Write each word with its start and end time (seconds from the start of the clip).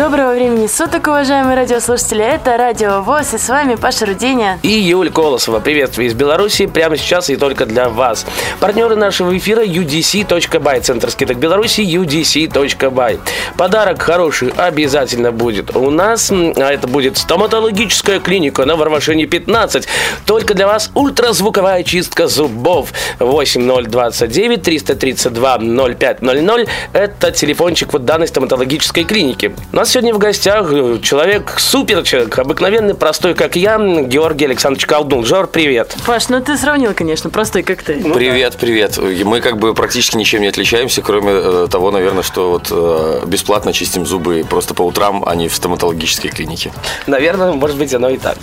Доброго 0.00 0.32
времени 0.32 0.66
суток, 0.66 1.08
уважаемые 1.08 1.56
радиослушатели. 1.56 2.24
Это 2.24 2.56
Радио 2.56 3.02
ВОЗ, 3.02 3.34
и 3.34 3.38
с 3.38 3.50
вами 3.50 3.74
Паша 3.74 4.06
Рудиня. 4.06 4.58
И 4.62 4.70
Юль 4.70 5.10
Колосова. 5.10 5.60
Приветствую 5.60 6.08
из 6.08 6.14
Беларуси 6.14 6.64
прямо 6.64 6.96
сейчас 6.96 7.28
и 7.28 7.36
только 7.36 7.66
для 7.66 7.90
вас. 7.90 8.24
Партнеры 8.60 8.96
нашего 8.96 9.36
эфира 9.36 9.62
udc.by. 9.62 10.80
Центр 10.80 11.10
скидок 11.10 11.36
Беларуси 11.36 11.82
udc.by. 11.82 13.20
Подарок 13.58 14.00
хороший 14.00 14.54
обязательно 14.56 15.32
будет 15.32 15.76
у 15.76 15.90
нас. 15.90 16.30
А 16.30 16.72
это 16.72 16.88
будет 16.88 17.18
стоматологическая 17.18 18.20
клиника 18.20 18.64
на 18.64 18.76
Варвашине 18.76 19.26
15. 19.26 19.86
Только 20.24 20.54
для 20.54 20.66
вас 20.66 20.90
ультразвуковая 20.94 21.82
чистка 21.82 22.26
зубов. 22.26 22.94
8029 23.18 24.62
332 24.62 25.58
0500. 25.58 26.68
Это 26.94 27.32
телефончик 27.32 27.92
вот 27.92 28.06
данной 28.06 28.28
стоматологической 28.28 29.04
клиники. 29.04 29.54
У 29.74 29.76
нас 29.76 29.89
сегодня 29.90 30.14
в 30.14 30.18
гостях 30.18 30.72
э, 30.72 30.98
человек, 31.02 31.56
супер 31.58 32.04
человек, 32.04 32.38
обыкновенный, 32.38 32.94
простой, 32.94 33.34
как 33.34 33.56
я, 33.56 33.76
Георгий 33.76 34.44
Александрович 34.44 34.86
Колдун. 34.86 35.24
Жор, 35.24 35.48
привет. 35.48 35.96
Паш, 36.06 36.28
ну 36.28 36.40
ты 36.40 36.56
сравнил, 36.56 36.94
конечно, 36.94 37.28
простой, 37.28 37.64
как 37.64 37.82
ты. 37.82 38.00
Привет, 38.14 38.56
привет. 38.56 38.98
Мы 38.98 39.40
как 39.40 39.58
бы 39.58 39.74
практически 39.74 40.16
ничем 40.16 40.42
не 40.42 40.46
отличаемся, 40.46 41.02
кроме 41.02 41.32
э, 41.32 41.66
того, 41.68 41.90
наверное, 41.90 42.22
что 42.22 42.50
вот 42.50 42.68
э, 42.70 43.22
бесплатно 43.26 43.72
чистим 43.72 44.06
зубы 44.06 44.46
просто 44.48 44.74
по 44.74 44.82
утрам, 44.82 45.24
а 45.26 45.34
не 45.34 45.48
в 45.48 45.54
стоматологической 45.54 46.30
клинике. 46.30 46.72
Наверное, 47.08 47.52
может 47.52 47.76
быть, 47.76 47.92
оно 47.92 48.10
и 48.10 48.16
так. 48.16 48.38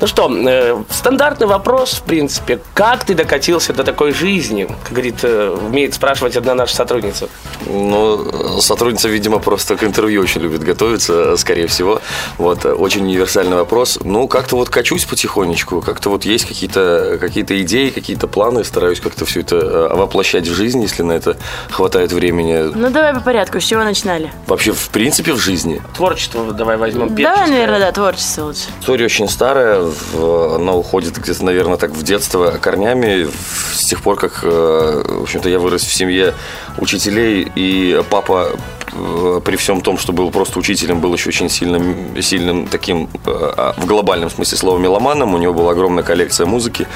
Ну 0.00 0.06
что, 0.06 0.30
э, 0.30 0.82
стандартный 0.90 1.46
вопрос, 1.46 1.92
в 1.94 2.02
принципе. 2.02 2.60
Как 2.74 3.04
ты 3.04 3.14
докатился 3.14 3.72
до 3.72 3.84
такой 3.84 4.12
жизни? 4.12 4.68
Как 4.82 4.92
говорит, 4.92 5.20
э, 5.22 5.56
умеет 5.66 5.94
спрашивать 5.94 6.36
одна 6.36 6.54
наша 6.54 6.76
сотрудница. 6.76 7.28
Ну, 7.66 8.60
сотрудница, 8.60 9.08
видимо, 9.08 9.38
просто 9.38 9.76
к 9.76 9.84
интервью 9.84 10.20
очень 10.20 10.42
любит 10.42 10.62
готовиться, 10.64 11.36
скорее 11.36 11.66
всего. 11.68 12.00
Вот, 12.38 12.64
очень 12.66 13.02
универсальный 13.02 13.56
вопрос. 13.56 13.98
Ну, 14.02 14.26
как-то 14.28 14.56
вот 14.56 14.70
качусь 14.70 15.04
потихонечку, 15.04 15.80
как-то 15.80 16.10
вот 16.10 16.24
есть 16.24 16.46
какие-то 16.46 17.18
какие 17.20 17.44
идеи, 17.62 17.90
какие-то 17.90 18.26
планы, 18.26 18.64
стараюсь 18.64 19.00
как-то 19.00 19.24
все 19.24 19.40
это 19.40 19.56
э, 19.56 19.94
воплощать 19.94 20.48
в 20.48 20.54
жизнь, 20.54 20.80
если 20.82 21.02
на 21.02 21.12
это 21.12 21.36
хватает 21.70 22.12
времени. 22.12 22.70
Ну, 22.74 22.90
давай 22.90 23.14
по 23.14 23.20
порядку, 23.20 23.60
с 23.60 23.64
чего 23.64 23.84
начинали? 23.84 24.32
Вообще, 24.46 24.72
в 24.72 24.88
принципе, 24.88 25.32
в 25.32 25.38
жизни. 25.38 25.80
Творчество 25.96 26.52
давай 26.52 26.76
возьмем 26.76 27.08
Давай, 27.14 27.16
певческое. 27.24 27.48
наверное, 27.50 27.80
да, 27.80 27.92
творчество 27.92 28.44
лучше. 28.46 28.62
История 28.80 29.04
очень 29.04 29.28
старая, 29.28 29.80
в- 30.12 30.54
она 30.56 30.72
уходит 30.74 31.16
где-то, 31.18 31.44
наверное, 31.44 31.76
так 31.76 31.90
в 31.90 32.02
детство 32.02 32.52
корнями. 32.60 33.28
С 33.74 33.84
тех 33.86 34.02
пор, 34.02 34.16
как, 34.16 34.40
э, 34.42 35.02
в 35.06 35.22
общем-то, 35.22 35.48
я 35.48 35.58
вырос 35.58 35.82
в 35.82 35.92
семье 35.92 36.34
учителей, 36.78 37.50
и 37.54 38.02
папа 38.10 38.50
э, 38.92 39.40
при 39.44 39.56
всем 39.56 39.80
том, 39.80 39.98
что 39.98 40.12
был 40.12 40.30
просто 40.30 40.53
учителем, 40.56 41.00
был 41.00 41.12
еще 41.14 41.28
очень 41.28 41.48
сильным, 41.48 42.20
сильным 42.20 42.66
таким, 42.66 43.08
э, 43.26 43.52
а, 43.56 43.74
в 43.76 43.86
глобальном 43.86 44.30
смысле 44.30 44.58
слова, 44.58 44.78
меломаном. 44.78 45.34
У 45.34 45.38
него 45.38 45.54
была 45.54 45.72
огромная 45.72 46.04
коллекция 46.04 46.46
музыки 46.46 46.86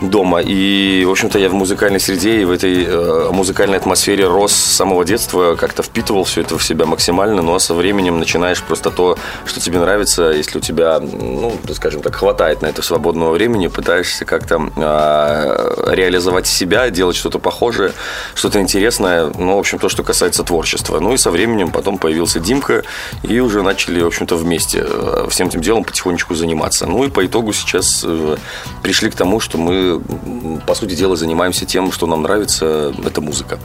дома. 0.00 0.40
И, 0.40 1.04
в 1.06 1.10
общем-то, 1.10 1.38
я 1.38 1.48
в 1.48 1.54
музыкальной 1.54 2.00
среде 2.00 2.40
и 2.40 2.44
в 2.44 2.50
этой 2.50 2.84
э, 2.84 3.30
музыкальной 3.32 3.78
атмосфере 3.78 4.26
рос 4.26 4.52
с 4.52 4.76
самого 4.76 5.04
детства, 5.04 5.56
как-то 5.56 5.82
впитывал 5.82 6.24
все 6.24 6.42
это 6.42 6.58
в 6.58 6.64
себя 6.64 6.86
максимально. 6.86 7.42
Ну, 7.42 7.54
а 7.54 7.60
со 7.60 7.74
временем 7.74 8.18
начинаешь 8.18 8.62
просто 8.62 8.90
то, 8.90 9.16
что 9.44 9.60
тебе 9.60 9.78
нравится, 9.78 10.30
если 10.30 10.58
у 10.58 10.60
тебя, 10.60 11.00
ну, 11.00 11.52
скажем 11.74 12.02
так, 12.02 12.14
хватает 12.16 12.62
на 12.62 12.66
это 12.66 12.82
свободного 12.82 13.32
времени, 13.32 13.68
пытаешься 13.68 14.24
как-то 14.24 14.70
а, 14.76 15.92
реализовать 15.92 16.46
себя, 16.46 16.90
делать 16.90 17.16
что-то 17.16 17.38
похожее, 17.38 17.92
что-то 18.34 18.60
интересное, 18.60 19.30
ну, 19.38 19.56
в 19.56 19.58
общем, 19.58 19.78
то, 19.78 19.88
что 19.88 20.02
касается 20.02 20.42
творчества. 20.42 21.00
Ну, 21.00 21.12
и 21.12 21.16
со 21.16 21.30
временем 21.30 21.70
потом 21.70 21.98
появился 21.98 22.40
Димка, 22.40 22.82
и 23.22 23.40
уже 23.40 23.62
начали, 23.62 24.02
в 24.02 24.06
общем-то, 24.06 24.36
вместе 24.36 24.84
э, 24.86 25.26
всем 25.30 25.48
этим 25.48 25.60
делом 25.60 25.84
потихонечку 25.84 26.34
заниматься. 26.34 26.86
Ну, 26.86 27.04
и 27.04 27.10
по 27.10 27.24
итогу 27.24 27.52
сейчас 27.52 28.02
э, 28.04 28.36
пришли 28.82 29.10
к 29.10 29.14
тому, 29.14 29.40
что 29.40 29.58
мы, 29.58 30.00
по 30.66 30.74
сути 30.74 30.94
дела, 30.94 31.16
занимаемся 31.16 31.66
тем, 31.66 31.92
что 31.92 32.06
нам 32.06 32.22
нравится, 32.22 32.94
это 33.04 33.20
музыка. 33.20 33.58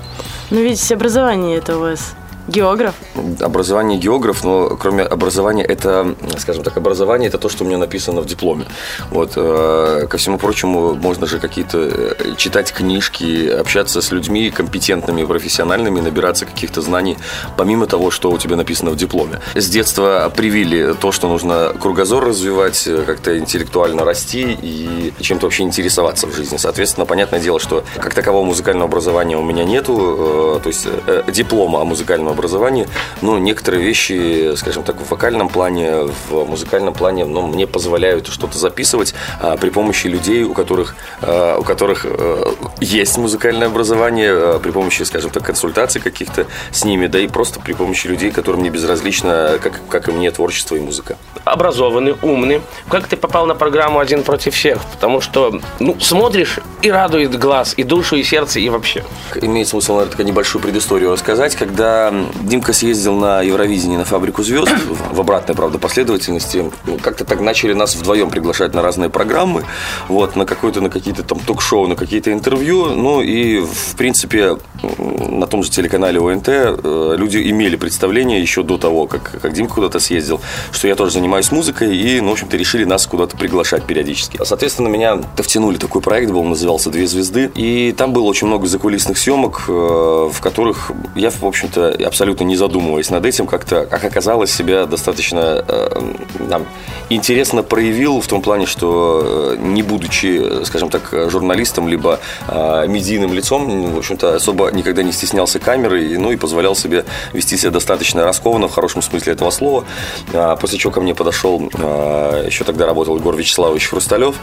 Ну, 0.50 0.62
видите, 0.62 0.96
образование 0.96 1.58
это 1.58 1.78
у 1.78 1.82
вас 1.82 2.14
географ. 2.48 2.96
Образование 3.40 4.00
географ, 4.00 4.44
но 4.44 4.76
кроме 4.78 5.04
образования, 5.04 5.64
это, 5.64 6.16
скажем 6.38 6.64
так, 6.64 6.78
образование 6.78 7.30
это 7.30 7.38
то, 7.38 7.50
что 7.50 7.64
у 7.64 7.68
меня 7.68 7.78
написано 7.78 8.22
в 8.22 8.26
дипломе. 8.26 8.66
Вот, 9.10 9.34
э, 9.36 10.08
ко 10.10 10.18
всему 10.18 10.38
прочему, 10.38 10.96
можно 10.96 11.28
же 11.28 11.40
какие-то 11.40 11.78
э, 11.80 12.36
читать 12.38 12.72
книжки, 12.72 13.48
общаться 13.48 14.02
с 14.02 14.12
людьми 14.12 14.50
компетентными, 14.50 15.24
профессиональными, 15.24 16.00
набираться 16.00 16.46
каких-то 16.46 16.82
знаний, 16.82 17.18
помимо 17.58 17.86
того, 17.86 18.12
что 18.12 18.32
у 18.32 18.38
тебя 18.38 18.56
написано 18.56 18.92
в 18.92 18.96
дипломе. 18.96 19.40
С 19.56 19.70
детства 19.70 20.32
привили 20.36 20.94
то, 21.00 21.12
что 21.12 21.28
нужно 21.28 21.74
кругозор 21.80 22.26
развивать, 22.26 22.88
э, 22.88 23.04
как-то 23.06 23.38
интеллектуально 23.38 24.04
расти 24.04 24.58
и 24.62 25.14
чем-то 25.20 25.46
вообще 25.46 25.64
интересоваться 25.64 26.28
в 26.28 26.36
жизни. 26.36 26.58
Соответственно, 26.58 27.06
понятное 27.06 27.40
дело, 27.40 27.60
что 27.60 27.84
как 27.96 28.14
такового 28.14 28.44
музыкального 28.46 28.88
образования 28.88 29.38
у 29.38 29.44
меня 29.44 29.64
нету, 29.64 30.60
то 30.62 30.68
есть 30.68 30.88
диплома 31.28 31.82
о 31.82 31.86
музыкальном 31.86 32.31
образовании, 32.32 32.88
но 33.22 33.38
некоторые 33.38 33.84
вещи, 33.84 34.56
скажем 34.56 34.84
так, 34.84 34.98
в 34.98 35.10
вокальном 35.10 35.50
плане, 35.50 36.10
в 36.30 36.46
музыкальном 36.46 36.94
плане, 36.94 37.26
ну, 37.26 37.48
мне 37.48 37.68
позволяют 37.68 38.28
что-то 38.28 38.58
записывать 38.58 39.14
а, 39.40 39.58
при 39.58 39.70
помощи 39.70 40.08
людей, 40.08 40.44
у 40.44 40.54
которых, 40.54 40.96
а, 41.22 41.58
у 41.60 41.64
которых 41.64 42.06
э, 42.06 42.44
есть 42.80 43.18
музыкальное 43.18 43.68
образование, 43.68 44.32
а, 44.32 44.60
при 44.60 44.72
помощи, 44.72 45.04
скажем 45.04 45.32
так, 45.32 45.46
консультаций 45.46 46.02
каких-то 46.02 46.48
с 46.72 46.84
ними, 46.84 47.08
да 47.08 47.20
и 47.20 47.28
просто 47.28 47.60
при 47.60 47.74
помощи 47.74 48.08
людей, 48.08 48.32
которым 48.32 48.64
не 48.64 48.70
безразлично, 48.70 49.60
как, 49.62 49.82
как 49.90 50.10
и 50.10 50.12
мне, 50.12 50.32
творчество 50.32 50.76
и 50.76 50.80
музыка. 50.80 51.18
Образованный, 51.46 52.16
умный. 52.22 52.62
Как 52.90 53.08
ты 53.08 53.18
попал 53.18 53.46
на 53.46 53.56
программу 53.56 54.00
«Один 54.00 54.24
против 54.24 54.54
всех»? 54.54 54.80
Потому 54.92 55.22
что, 55.22 55.60
ну, 55.80 55.98
смотришь 56.00 56.60
и 56.82 56.92
радует 56.92 57.38
глаз, 57.38 57.74
и 57.78 57.84
душу, 57.84 58.16
и 58.16 58.24
сердце, 58.24 58.60
и 58.60 58.70
вообще. 58.70 59.04
Имеет 59.36 59.68
смысл, 59.68 59.94
наверное, 59.94 60.12
такая 60.12 60.28
небольшую 60.28 60.62
предысторию 60.62 61.12
рассказать. 61.12 61.56
Когда 61.56 62.14
Димка 62.42 62.74
съездил 62.74 63.16
на 63.16 63.42
Евровидение 63.42 63.98
на 63.98 64.06
фабрику 64.06 64.44
звезд, 64.44 64.72
в 65.12 65.20
обратной, 65.20 65.56
правда, 65.56 65.80
последовательности, 65.80 66.72
ну, 66.86 66.98
как-то 66.98 67.26
так 67.26 67.40
начали 67.40 67.74
нас 67.74 67.96
вдвоем 67.96 68.30
приглашать 68.30 68.74
на 68.74 68.82
разные 68.82 69.10
программы, 69.10 69.64
вот, 70.08 70.36
на 70.36 70.46
какой-то, 70.46 70.82
на 70.82 70.90
какие-то 70.90 71.24
там 71.24 71.40
ток-шоу, 71.40 71.88
на 71.88 71.96
какие-то 71.96 72.32
интервью. 72.32 72.86
Ну 72.86 73.22
и, 73.22 73.62
в 73.62 73.96
принципе, 73.98 74.58
на 74.84 75.48
том 75.48 75.64
же 75.64 75.72
телеканале 75.72 76.20
ОНТ 76.20 76.48
э, 76.48 77.16
люди 77.18 77.38
имели 77.50 77.76
представление 77.76 78.42
еще 78.42 78.64
до 78.64 78.78
того, 78.78 79.08
как, 79.08 79.40
как 79.42 79.54
Димка 79.54 79.76
куда-то 79.76 80.00
съездил, 80.00 80.42
что 80.72 80.88
я 80.88 80.96
тоже 80.96 81.14
занимаюсь 81.14 81.31
музыкой, 81.52 81.96
и, 81.96 82.22
ну, 82.22 82.30
в 82.30 82.34
общем-то, 82.34 82.58
решили 82.58 82.84
нас 82.84 83.06
куда-то 83.08 83.38
приглашать 83.38 83.84
периодически. 83.84 84.38
А, 84.40 84.46
Соответственно, 84.46 84.88
меня 84.88 85.20
втянули 85.38 85.78
такой 85.78 86.02
проект 86.02 86.32
был, 86.32 86.44
назывался 86.44 86.90
«Две 86.90 87.08
звезды», 87.08 87.52
и 87.56 87.94
там 87.98 88.14
было 88.14 88.24
очень 88.24 88.48
много 88.48 88.68
закулисных 88.68 89.18
съемок, 89.18 89.66
э, 89.68 89.72
в 89.72 90.40
которых 90.42 90.92
я, 91.16 91.30
в 91.30 91.44
общем-то, 91.44 91.98
абсолютно 92.06 92.44
не 92.44 92.56
задумываясь 92.56 93.10
над 93.10 93.26
этим, 93.26 93.48
как-то, 93.48 93.86
как 93.86 94.04
оказалось, 94.04 94.52
себя 94.52 94.86
достаточно 94.86 95.64
э, 95.68 96.14
нам 96.40 96.66
интересно 97.10 97.64
проявил 97.64 98.22
в 98.22 98.28
том 98.28 98.42
плане, 98.42 98.66
что 98.66 99.22
э, 99.24 99.58
не 99.60 99.84
будучи, 99.84 100.62
э, 100.62 100.66
скажем 100.66 100.90
так, 100.90 101.14
журналистом, 101.30 101.88
либо 101.88 102.20
э, 102.48 102.86
медийным 102.88 103.34
лицом, 103.34 103.94
в 103.94 103.98
общем-то, 103.98 104.36
особо 104.36 104.72
никогда 104.72 105.04
не 105.04 105.12
стеснялся 105.12 105.60
камеры, 105.60 106.18
ну 106.18 106.32
и 106.32 106.36
позволял 106.36 106.76
себе 106.76 107.06
вести 107.34 107.58
себя 107.58 107.72
достаточно 107.72 108.24
раскованно, 108.24 108.68
в 108.68 108.72
хорошем 108.74 109.02
смысле 109.02 109.34
этого 109.34 109.50
слова. 109.52 109.86
А, 110.34 110.56
После 110.56 110.78
чего 110.78 110.92
ко 110.92 111.02
мне 111.02 111.16
подошел, 111.22 111.70
э, 111.72 112.46
еще 112.48 112.64
тогда 112.64 112.88
работал 112.88 113.16
Егор 113.16 113.36
Вячеславович 113.36 113.90
Хрусталев, 113.90 114.38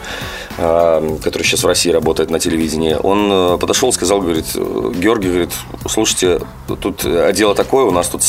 э, 0.59 1.19
который 1.25 1.43
сейчас 1.43 1.65
в 1.65 1.67
России 1.67 1.91
работает 1.91 2.31
на 2.31 2.39
телевидении. 2.39 2.95
Он 2.95 3.29
э, 3.33 3.59
подошел, 3.59 3.93
сказал, 3.93 4.21
говорит, 4.21 4.47
Георгий, 4.55 5.29
говорит, 5.29 5.51
слушайте, 5.89 6.41
тут 6.81 7.05
э, 7.05 7.33
дело 7.35 7.57
такое, 7.57 7.85
у 7.85 7.91
нас 7.91 8.07
тут 8.09 8.23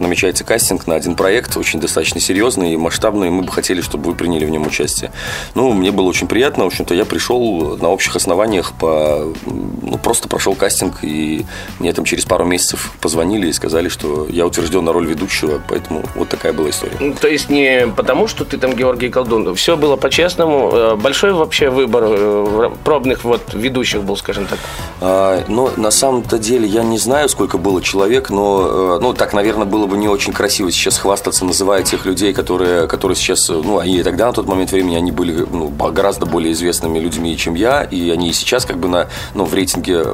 намечается 0.00 0.44
кастинг 0.44 0.86
на 0.86 0.96
один 0.96 1.14
проект, 1.14 1.56
очень 1.56 1.80
достаточно 1.80 2.20
серьезный 2.20 2.74
и 2.74 2.76
масштабный, 2.76 3.28
и 3.28 3.30
мы 3.30 3.42
бы 3.42 3.50
хотели, 3.50 3.80
чтобы 3.80 4.10
вы 4.10 4.14
приняли 4.14 4.44
в 4.44 4.50
нем 4.50 4.66
участие. 4.66 5.10
Ну, 5.54 5.72
мне 5.72 5.90
было 5.90 6.06
очень 6.06 6.28
приятно, 6.28 6.64
в 6.64 6.66
общем-то, 6.66 6.94
я 6.94 7.06
пришел 7.06 7.78
на 7.78 7.88
общих 7.88 8.16
основаниях, 8.16 8.74
по, 8.78 9.32
ну, 9.46 9.96
просто 9.96 10.28
прошел 10.28 10.54
кастинг, 10.54 10.96
и 11.02 11.46
мне 11.78 11.94
там 11.94 12.04
через 12.04 12.26
пару 12.26 12.44
месяцев 12.44 12.92
позвонили 13.00 13.48
и 13.48 13.52
сказали, 13.54 13.88
что 13.88 14.26
я 14.28 14.46
утвержден 14.46 14.84
на 14.84 14.92
роль 14.92 15.06
ведущего, 15.06 15.62
поэтому 15.66 16.02
вот 16.16 16.28
такая 16.28 16.52
была 16.52 16.68
история. 16.68 16.96
Ну, 17.00 17.14
То 17.14 17.28
есть 17.28 17.48
не 17.48 17.86
потому, 17.94 18.28
что 18.28 18.44
ты 18.44 18.58
там 18.58 18.74
Георгий 18.74 19.08
Колдун. 19.08 19.54
Все 19.54 19.76
было 19.76 19.96
по-честному. 19.96 20.70
Э, 20.72 20.94
Большой 20.96 21.32
вообще 21.32 21.70
выбор 21.70 22.04
э, 22.06 22.70
пробных 22.84 23.24
вот 23.24 23.54
ведущих 23.54 24.02
был, 24.02 24.16
скажем 24.16 24.46
так. 24.46 24.58
А, 25.00 25.44
Но 25.48 25.70
на 25.76 25.90
самом-то 25.90 26.38
деле 26.38 26.66
я 26.66 26.82
не 26.82 26.98
знаю, 26.98 27.28
сколько 27.28 27.58
было 27.58 27.82
человек, 27.82 28.30
но 28.30 28.96
э, 28.96 28.98
ну, 29.00 29.14
так, 29.14 29.32
наверное, 29.32 29.66
было 29.66 29.86
бы 29.86 29.96
не 29.96 30.08
очень 30.08 30.32
красиво 30.32 30.70
сейчас 30.70 30.98
хвастаться, 30.98 31.44
называя 31.44 31.82
тех 31.82 32.06
людей, 32.06 32.32
которые, 32.32 32.86
которые 32.86 33.16
сейчас, 33.16 33.48
ну, 33.48 33.80
и 33.82 34.02
тогда 34.02 34.26
на 34.26 34.32
тот 34.32 34.46
момент 34.46 34.72
времени, 34.72 34.96
они 34.96 35.12
были 35.12 35.46
ну, 35.50 35.68
гораздо 35.68 36.26
более 36.26 36.52
известными 36.52 36.98
людьми, 36.98 37.36
чем 37.36 37.54
я, 37.54 37.82
и 37.82 38.10
они 38.10 38.30
и 38.30 38.32
сейчас 38.32 38.64
как 38.64 38.78
бы 38.78 38.88
на, 38.88 39.08
ну, 39.34 39.44
в 39.44 39.54
рейтинге 39.54 40.04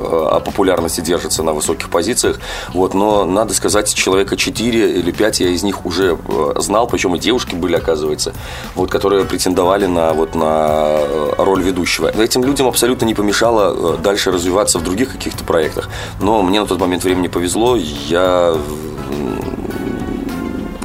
популярности 0.44 1.00
держатся 1.00 1.42
на 1.42 1.52
высоких 1.52 1.90
позициях, 1.90 2.38
вот, 2.74 2.94
но 2.94 3.24
надо 3.24 3.54
сказать, 3.54 3.92
человека 3.94 4.36
4 4.36 4.92
или 4.92 5.10
5 5.10 5.40
я 5.40 5.48
из 5.48 5.62
них 5.62 5.86
уже 5.86 6.18
знал, 6.56 6.86
причем 6.86 7.14
и 7.14 7.18
девушки 7.18 7.54
были, 7.54 7.69
оказывается, 7.76 8.34
вот, 8.74 8.90
которые 8.90 9.24
претендовали 9.24 9.86
на, 9.86 10.12
вот, 10.12 10.34
на 10.34 11.00
роль 11.38 11.62
ведущего. 11.62 12.08
Этим 12.08 12.44
людям 12.44 12.66
абсолютно 12.66 13.04
не 13.04 13.14
помешало 13.14 13.96
дальше 13.96 14.30
развиваться 14.30 14.78
в 14.78 14.84
других 14.84 15.12
каких-то 15.12 15.44
проектах, 15.44 15.88
но 16.20 16.42
мне 16.42 16.60
на 16.60 16.66
тот 16.66 16.78
момент 16.78 17.04
времени 17.04 17.28
повезло, 17.28 17.76
я 17.76 18.56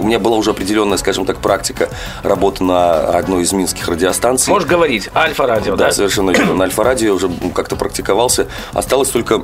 у 0.05 0.07
меня 0.07 0.19
была 0.19 0.37
уже 0.37 0.51
определенная, 0.51 0.99
скажем 0.99 1.25
так, 1.25 1.37
практика 1.39 1.89
работы 2.21 2.63
на 2.63 3.09
одной 3.09 3.41
из 3.41 3.51
минских 3.53 3.87
радиостанций. 3.87 4.53
Можешь 4.53 4.69
говорить, 4.69 5.09
Альфа-радио, 5.15 5.75
да? 5.75 5.87
Да, 5.87 5.91
совершенно 5.91 6.29
верно. 6.29 6.53
На 6.53 6.65
Альфа-радио 6.65 7.15
уже 7.15 7.27
как-то 7.55 7.75
практиковался. 7.75 8.47
Осталось 8.73 9.09
только 9.09 9.43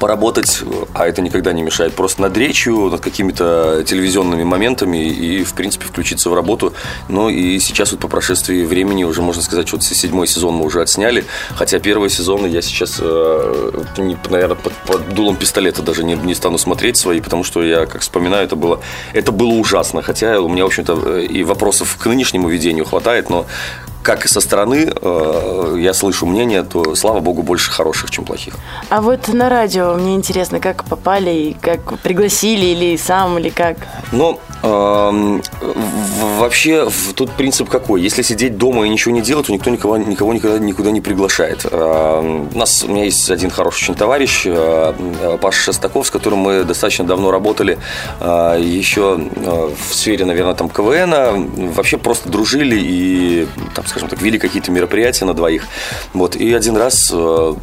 поработать, 0.00 0.62
а 0.94 1.06
это 1.06 1.22
никогда 1.22 1.52
не 1.52 1.62
мешает, 1.62 1.94
просто 1.94 2.22
над 2.22 2.36
речью, 2.36 2.90
над 2.90 3.00
какими-то 3.00 3.84
телевизионными 3.86 4.44
моментами 4.44 5.08
и, 5.08 5.44
в 5.44 5.54
принципе, 5.54 5.86
включиться 5.86 6.30
в 6.30 6.34
работу. 6.34 6.72
Ну 7.08 7.28
и 7.28 7.58
сейчас 7.58 7.92
вот 7.92 8.00
по 8.00 8.08
прошествии 8.08 8.64
времени 8.64 9.04
уже 9.04 9.22
можно 9.22 9.42
сказать, 9.42 9.68
что 9.68 9.80
седьмой 9.80 10.26
сезон 10.26 10.54
мы 10.54 10.64
уже 10.64 10.82
отсняли, 10.82 11.24
хотя 11.54 11.78
первые 11.78 12.10
сезоны 12.10 12.46
я 12.46 12.62
сейчас, 12.62 12.98
э, 13.00 13.70
наверное, 14.28 14.56
под, 14.56 14.72
под 14.86 15.14
дулом 15.14 15.36
пистолета 15.36 15.82
даже 15.82 16.04
не, 16.04 16.14
не 16.14 16.34
стану 16.34 16.58
смотреть 16.58 16.96
свои, 16.96 17.20
потому 17.20 17.44
что 17.44 17.62
я, 17.62 17.86
как 17.86 18.02
вспоминаю, 18.02 18.44
это 18.44 18.56
было, 18.56 18.80
это 19.12 19.32
было 19.32 19.52
ужасно, 19.52 20.02
хотя 20.02 20.40
у 20.40 20.48
меня, 20.48 20.64
в 20.64 20.66
общем-то, 20.66 21.18
и 21.20 21.42
вопросов 21.44 21.96
к 21.98 22.06
нынешнему 22.06 22.48
ведению 22.48 22.84
хватает, 22.84 23.30
но 23.30 23.46
как 24.06 24.24
и 24.24 24.28
со 24.28 24.40
стороны 24.40 24.88
э, 24.88 25.76
я 25.78 25.92
слышу 25.92 26.26
мнение, 26.26 26.62
то, 26.62 26.94
слава 26.94 27.18
богу, 27.18 27.42
больше 27.42 27.72
хороших, 27.72 28.10
чем 28.10 28.24
плохих. 28.24 28.54
А 28.88 29.00
вот 29.00 29.26
на 29.26 29.48
радио 29.48 29.94
мне 29.94 30.14
интересно, 30.14 30.60
как 30.60 30.84
попали, 30.84 31.30
и 31.30 31.56
как 31.60 31.98
пригласили, 31.98 32.66
или 32.66 32.96
сам, 32.96 33.36
или 33.38 33.48
как? 33.48 33.76
Ну, 34.12 34.38
э, 34.62 35.40
вообще, 36.38 36.88
тут 37.16 37.32
принцип 37.32 37.68
какой? 37.68 38.00
Если 38.00 38.22
сидеть 38.22 38.56
дома 38.56 38.86
и 38.86 38.88
ничего 38.88 39.12
не 39.12 39.22
делать, 39.22 39.46
то 39.46 39.52
никто 39.52 39.70
никого, 39.70 39.96
никого 39.96 40.32
никогда 40.32 40.58
никуда 40.60 40.92
не 40.92 41.00
приглашает. 41.00 41.66
Э, 41.68 42.48
у 42.54 42.56
нас, 42.56 42.84
у 42.84 42.88
меня 42.88 43.04
есть 43.04 43.28
один 43.30 43.50
хороший 43.50 43.86
очень 43.86 43.94
товарищ, 43.96 44.42
э, 44.46 45.38
Паша 45.40 45.62
Шестаков, 45.62 46.06
с 46.06 46.10
которым 46.10 46.38
мы 46.38 46.64
достаточно 46.64 47.04
давно 47.04 47.32
работали, 47.32 47.78
э, 48.20 48.60
еще 48.60 49.18
э, 49.34 49.70
в 49.90 49.94
сфере, 49.94 50.24
наверное, 50.24 50.54
там 50.54 50.68
КВН, 50.68 51.72
вообще 51.74 51.98
просто 51.98 52.28
дружили 52.28 52.76
и, 52.78 53.48
там, 53.74 53.84
скажем 53.96 54.10
так, 54.10 54.20
вели 54.20 54.38
какие-то 54.38 54.70
мероприятия 54.70 55.24
на 55.24 55.32
двоих. 55.32 55.66
Вот. 56.12 56.36
И 56.36 56.52
один 56.52 56.76
раз, 56.76 57.10
э, 57.10 57.54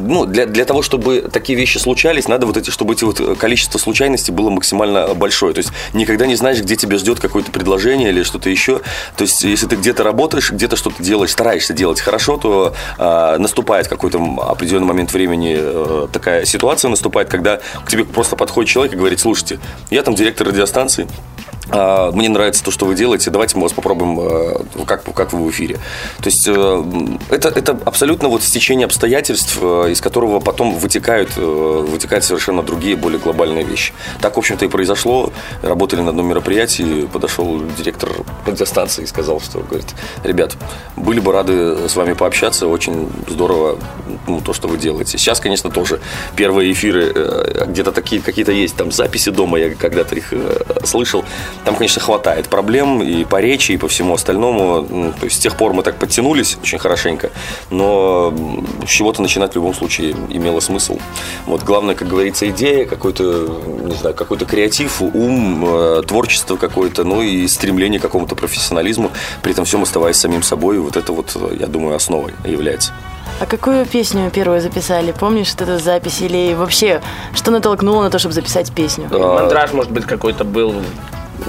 ну, 0.00 0.26
для, 0.26 0.46
для 0.46 0.64
того, 0.64 0.82
чтобы 0.82 1.28
такие 1.32 1.56
вещи 1.56 1.78
случались, 1.78 2.26
надо 2.26 2.46
вот 2.46 2.56
эти, 2.56 2.70
чтобы 2.70 2.94
эти 2.94 3.04
вот 3.04 3.20
количество 3.38 3.78
случайностей 3.78 4.32
было 4.32 4.50
максимально 4.50 5.14
большое. 5.14 5.54
То 5.54 5.58
есть 5.58 5.70
никогда 5.92 6.26
не 6.26 6.34
знаешь, 6.34 6.60
где 6.60 6.74
тебя 6.74 6.98
ждет 6.98 7.20
какое-то 7.20 7.52
предложение 7.52 8.08
или 8.08 8.24
что-то 8.24 8.50
еще. 8.50 8.80
То 9.16 9.22
есть 9.22 9.44
если 9.44 9.68
ты 9.68 9.76
где-то 9.76 10.02
работаешь, 10.02 10.50
где-то 10.50 10.74
что-то 10.74 11.00
делаешь, 11.00 11.30
стараешься 11.30 11.72
делать 11.72 12.00
хорошо, 12.00 12.36
то 12.36 12.74
э, 12.98 13.36
наступает 13.38 13.86
какой-то 13.86 14.18
определенный 14.42 14.86
момент 14.86 15.12
времени, 15.12 15.54
э, 15.56 16.08
такая 16.12 16.44
ситуация 16.46 16.88
наступает, 16.88 17.28
когда 17.28 17.60
к 17.84 17.88
тебе 17.88 18.04
просто 18.04 18.34
подходит 18.34 18.70
человек 18.70 18.94
и 18.94 18.96
говорит, 18.96 19.20
слушайте, 19.20 19.60
я 19.90 20.02
там 20.02 20.16
директор 20.16 20.48
радиостанции, 20.48 21.06
мне 21.68 22.28
нравится 22.28 22.62
то, 22.62 22.70
что 22.70 22.86
вы 22.86 22.94
делаете, 22.94 23.30
давайте 23.30 23.56
мы 23.56 23.64
вас 23.64 23.72
попробуем, 23.72 24.20
э, 24.20 24.84
как, 24.86 25.02
как 25.14 25.32
вы 25.32 25.46
в 25.46 25.50
эфире. 25.50 25.76
То 26.18 26.26
есть 26.26 26.46
э, 26.46 26.84
это, 27.30 27.48
это 27.48 27.78
абсолютно 27.84 28.28
вот 28.28 28.42
стечение 28.42 28.84
обстоятельств, 28.84 29.58
э, 29.60 29.90
из 29.90 30.00
которого 30.00 30.40
потом 30.40 30.74
вытекают, 30.74 31.36
вытекают 31.36 32.24
совершенно 32.24 32.62
другие, 32.62 32.96
более 32.96 33.18
глобальные 33.18 33.64
вещи. 33.64 33.92
Так, 34.20 34.36
в 34.36 34.38
общем-то, 34.38 34.64
и 34.64 34.68
произошло. 34.68 35.32
Работали 35.62 36.00
на 36.00 36.10
одном 36.10 36.28
мероприятии, 36.28 37.06
подошел 37.06 37.60
директор 37.76 38.10
радиостанции 38.46 39.02
и 39.02 39.06
сказал, 39.06 39.40
что, 39.40 39.60
говорит, 39.60 39.88
ребят, 40.22 40.56
были 40.96 41.20
бы 41.20 41.32
рады 41.32 41.88
с 41.88 41.96
вами 41.96 42.12
пообщаться, 42.12 42.68
очень 42.68 43.08
здорово 43.28 43.78
ну, 44.26 44.40
то, 44.40 44.52
что 44.52 44.68
вы 44.68 44.78
делаете. 44.78 45.18
Сейчас, 45.18 45.40
конечно, 45.40 45.70
тоже 45.70 46.00
первые 46.36 46.72
эфиры 46.72 47.66
где-то 47.66 47.92
такие 47.92 48.22
какие-то 48.22 48.52
есть, 48.52 48.76
там 48.76 48.92
записи 48.92 49.30
дома, 49.30 49.58
я 49.58 49.74
когда-то 49.74 50.14
их 50.14 50.32
слышал. 50.84 51.24
Там, 51.64 51.74
конечно, 51.74 52.00
хватает 52.00 52.48
проблем 52.48 53.02
и 53.02 53.24
по 53.24 53.40
речи, 53.40 53.72
и 53.72 53.76
по 53.76 53.88
всему 53.88 54.14
остальному. 54.14 54.86
Ну, 54.88 55.12
то 55.12 55.24
есть 55.24 55.36
с 55.36 55.38
тех 55.38 55.56
пор 55.56 55.72
мы 55.72 55.82
так 55.82 55.96
подтянулись 55.96 56.56
очень 56.62 56.78
хорошенько, 56.78 57.30
но 57.70 58.32
с 58.86 58.90
чего-то 58.90 59.22
начинать 59.22 59.52
в 59.52 59.54
любом 59.56 59.74
случае 59.74 60.14
имело 60.30 60.60
смысл. 60.60 60.98
Вот 61.46 61.62
главное, 61.62 61.94
как 61.94 62.08
говорится, 62.08 62.48
идея, 62.50 62.86
какой-то, 62.86 63.24
не 63.84 63.94
знаю, 63.94 64.14
какой-то 64.14 64.44
креатив, 64.44 65.02
ум, 65.02 65.64
э, 65.66 66.02
творчество 66.06 66.56
какое-то, 66.56 67.04
ну 67.04 67.22
и 67.22 67.46
стремление 67.48 67.98
к 67.98 68.02
какому-то 68.02 68.34
профессионализму, 68.34 69.10
при 69.42 69.52
этом 69.52 69.64
всем 69.64 69.82
оставаясь 69.82 70.16
самим 70.16 70.42
собой. 70.42 70.78
Вот 70.78 70.96
это 70.96 71.12
вот, 71.12 71.36
я 71.58 71.66
думаю, 71.66 71.96
основой 71.96 72.32
является. 72.44 72.92
А 73.38 73.44
какую 73.44 73.84
песню 73.84 74.30
первую 74.30 74.60
записали? 74.62 75.12
Помнишь 75.12 75.48
что 75.48 75.64
это 75.64 75.78
запись? 75.78 76.22
Или 76.22 76.54
вообще, 76.54 77.02
что 77.34 77.50
натолкнуло 77.50 78.04
на 78.04 78.10
то, 78.10 78.18
чтобы 78.18 78.34
записать 78.34 78.72
песню? 78.72 79.08
Мандраж, 79.10 79.72
может 79.74 79.92
быть, 79.92 80.06
какой-то 80.06 80.44
был 80.44 80.74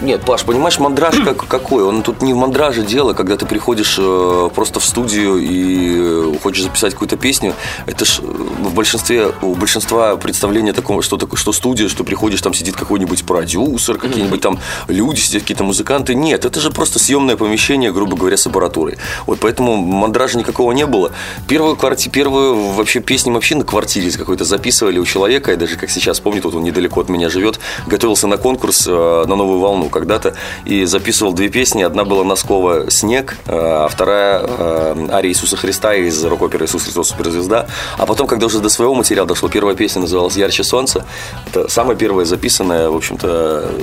нет, 0.02 0.22
Паш, 0.22 0.44
понимаешь, 0.44 0.80
мандраж 0.80 1.16
как, 1.24 1.48
какой? 1.48 1.84
Он 1.84 2.04
тут 2.04 2.22
не 2.22 2.34
в 2.34 2.38
мандраже 2.38 2.84
дело, 2.84 3.14
когда 3.14 3.38
ты 3.38 3.46
приходишь 3.46 3.96
э, 3.98 4.50
просто 4.54 4.80
в 4.80 4.86
студию 4.86 5.38
и 5.38 5.96
э, 5.98 6.34
хочешь 6.42 6.64
записать 6.64 6.94
какую-то 6.94 7.18
песню. 7.18 7.54
Это 7.86 8.06
ж 8.06 8.20
э, 8.22 8.24
в 8.24 8.74
большинстве, 8.74 9.32
у 9.42 9.56
большинства 9.56 10.16
представления 10.18 10.74
такого, 10.74 11.02
что, 11.02 11.18
такое, 11.18 11.38
что 11.38 11.52
студия, 11.54 11.88
что 11.88 12.04
приходишь, 12.04 12.42
там 12.42 12.54
сидит 12.54 12.76
какой-нибудь 12.76 13.26
продюсер, 13.26 13.98
какие-нибудь 13.98 14.42
там 14.42 14.60
люди, 14.88 15.20
сидят 15.20 15.44
какие-то 15.44 15.64
музыканты. 15.64 16.16
Нет, 16.16 16.46
это 16.46 16.60
же 16.60 16.72
просто 16.72 17.00
съемное 17.00 17.38
помещение, 17.38 17.92
грубо 17.92 18.18
говоря, 18.18 18.38
с 18.38 18.46
аппаратурой. 18.48 18.98
Вот 19.26 19.40
поэтому 19.40 19.76
мандража 19.78 20.38
никакого 20.38 20.72
не 20.72 20.86
было. 20.86 21.12
Первую, 21.48 21.76
кварти, 21.76 22.10
первую 22.10 22.72
вообще 22.74 23.00
песню 23.00 23.34
вообще 23.34 23.56
на 23.56 23.64
квартире 23.64 24.12
какой-то 24.12 24.44
записывали 24.44 25.00
у 25.00 25.06
человека, 25.06 25.52
я 25.52 25.58
даже 25.58 25.76
как 25.78 25.90
сейчас 25.90 26.20
помню, 26.20 26.42
вот 26.44 26.56
он 26.56 26.64
недалеко 26.64 27.02
от 27.02 27.10
меня 27.10 27.30
живет, 27.30 27.60
готовился 27.86 28.28
на 28.28 28.38
конкурс 28.38 28.86
э, 28.88 29.26
на 29.28 29.36
новую 29.36 29.60
волну 29.60 29.77
ну, 29.80 29.90
когда-то, 29.90 30.36
и 30.66 30.86
записывал 30.86 31.34
две 31.34 31.50
песни. 31.50 31.84
Одна 31.84 32.04
была 32.04 32.24
Носкова 32.24 32.90
«Снег», 32.90 33.38
э, 33.46 33.52
а 33.54 33.88
вторая 33.88 34.42
э, 34.44 35.08
«Ария 35.12 35.32
Иисуса 35.32 35.58
Христа» 35.58 35.94
из 35.94 36.24
рок-оперы 36.24 36.66
«Иисус 36.66 36.84
Христос 36.84 37.10
суперзвезда». 37.10 37.68
А 37.98 38.06
потом, 38.06 38.28
когда 38.28 38.46
уже 38.46 38.60
до 38.60 38.70
своего 38.70 38.94
материала 38.94 39.28
дошло, 39.28 39.50
первая 39.50 39.76
песня 39.76 40.02
называлась 40.02 40.36
«Ярче 40.36 40.64
солнца». 40.64 41.06
Это 41.48 41.68
самая 41.70 41.96
первая 41.96 42.26
записанная, 42.26 42.90
в 42.90 42.96
общем-то, 42.96 43.28
э, 43.28 43.80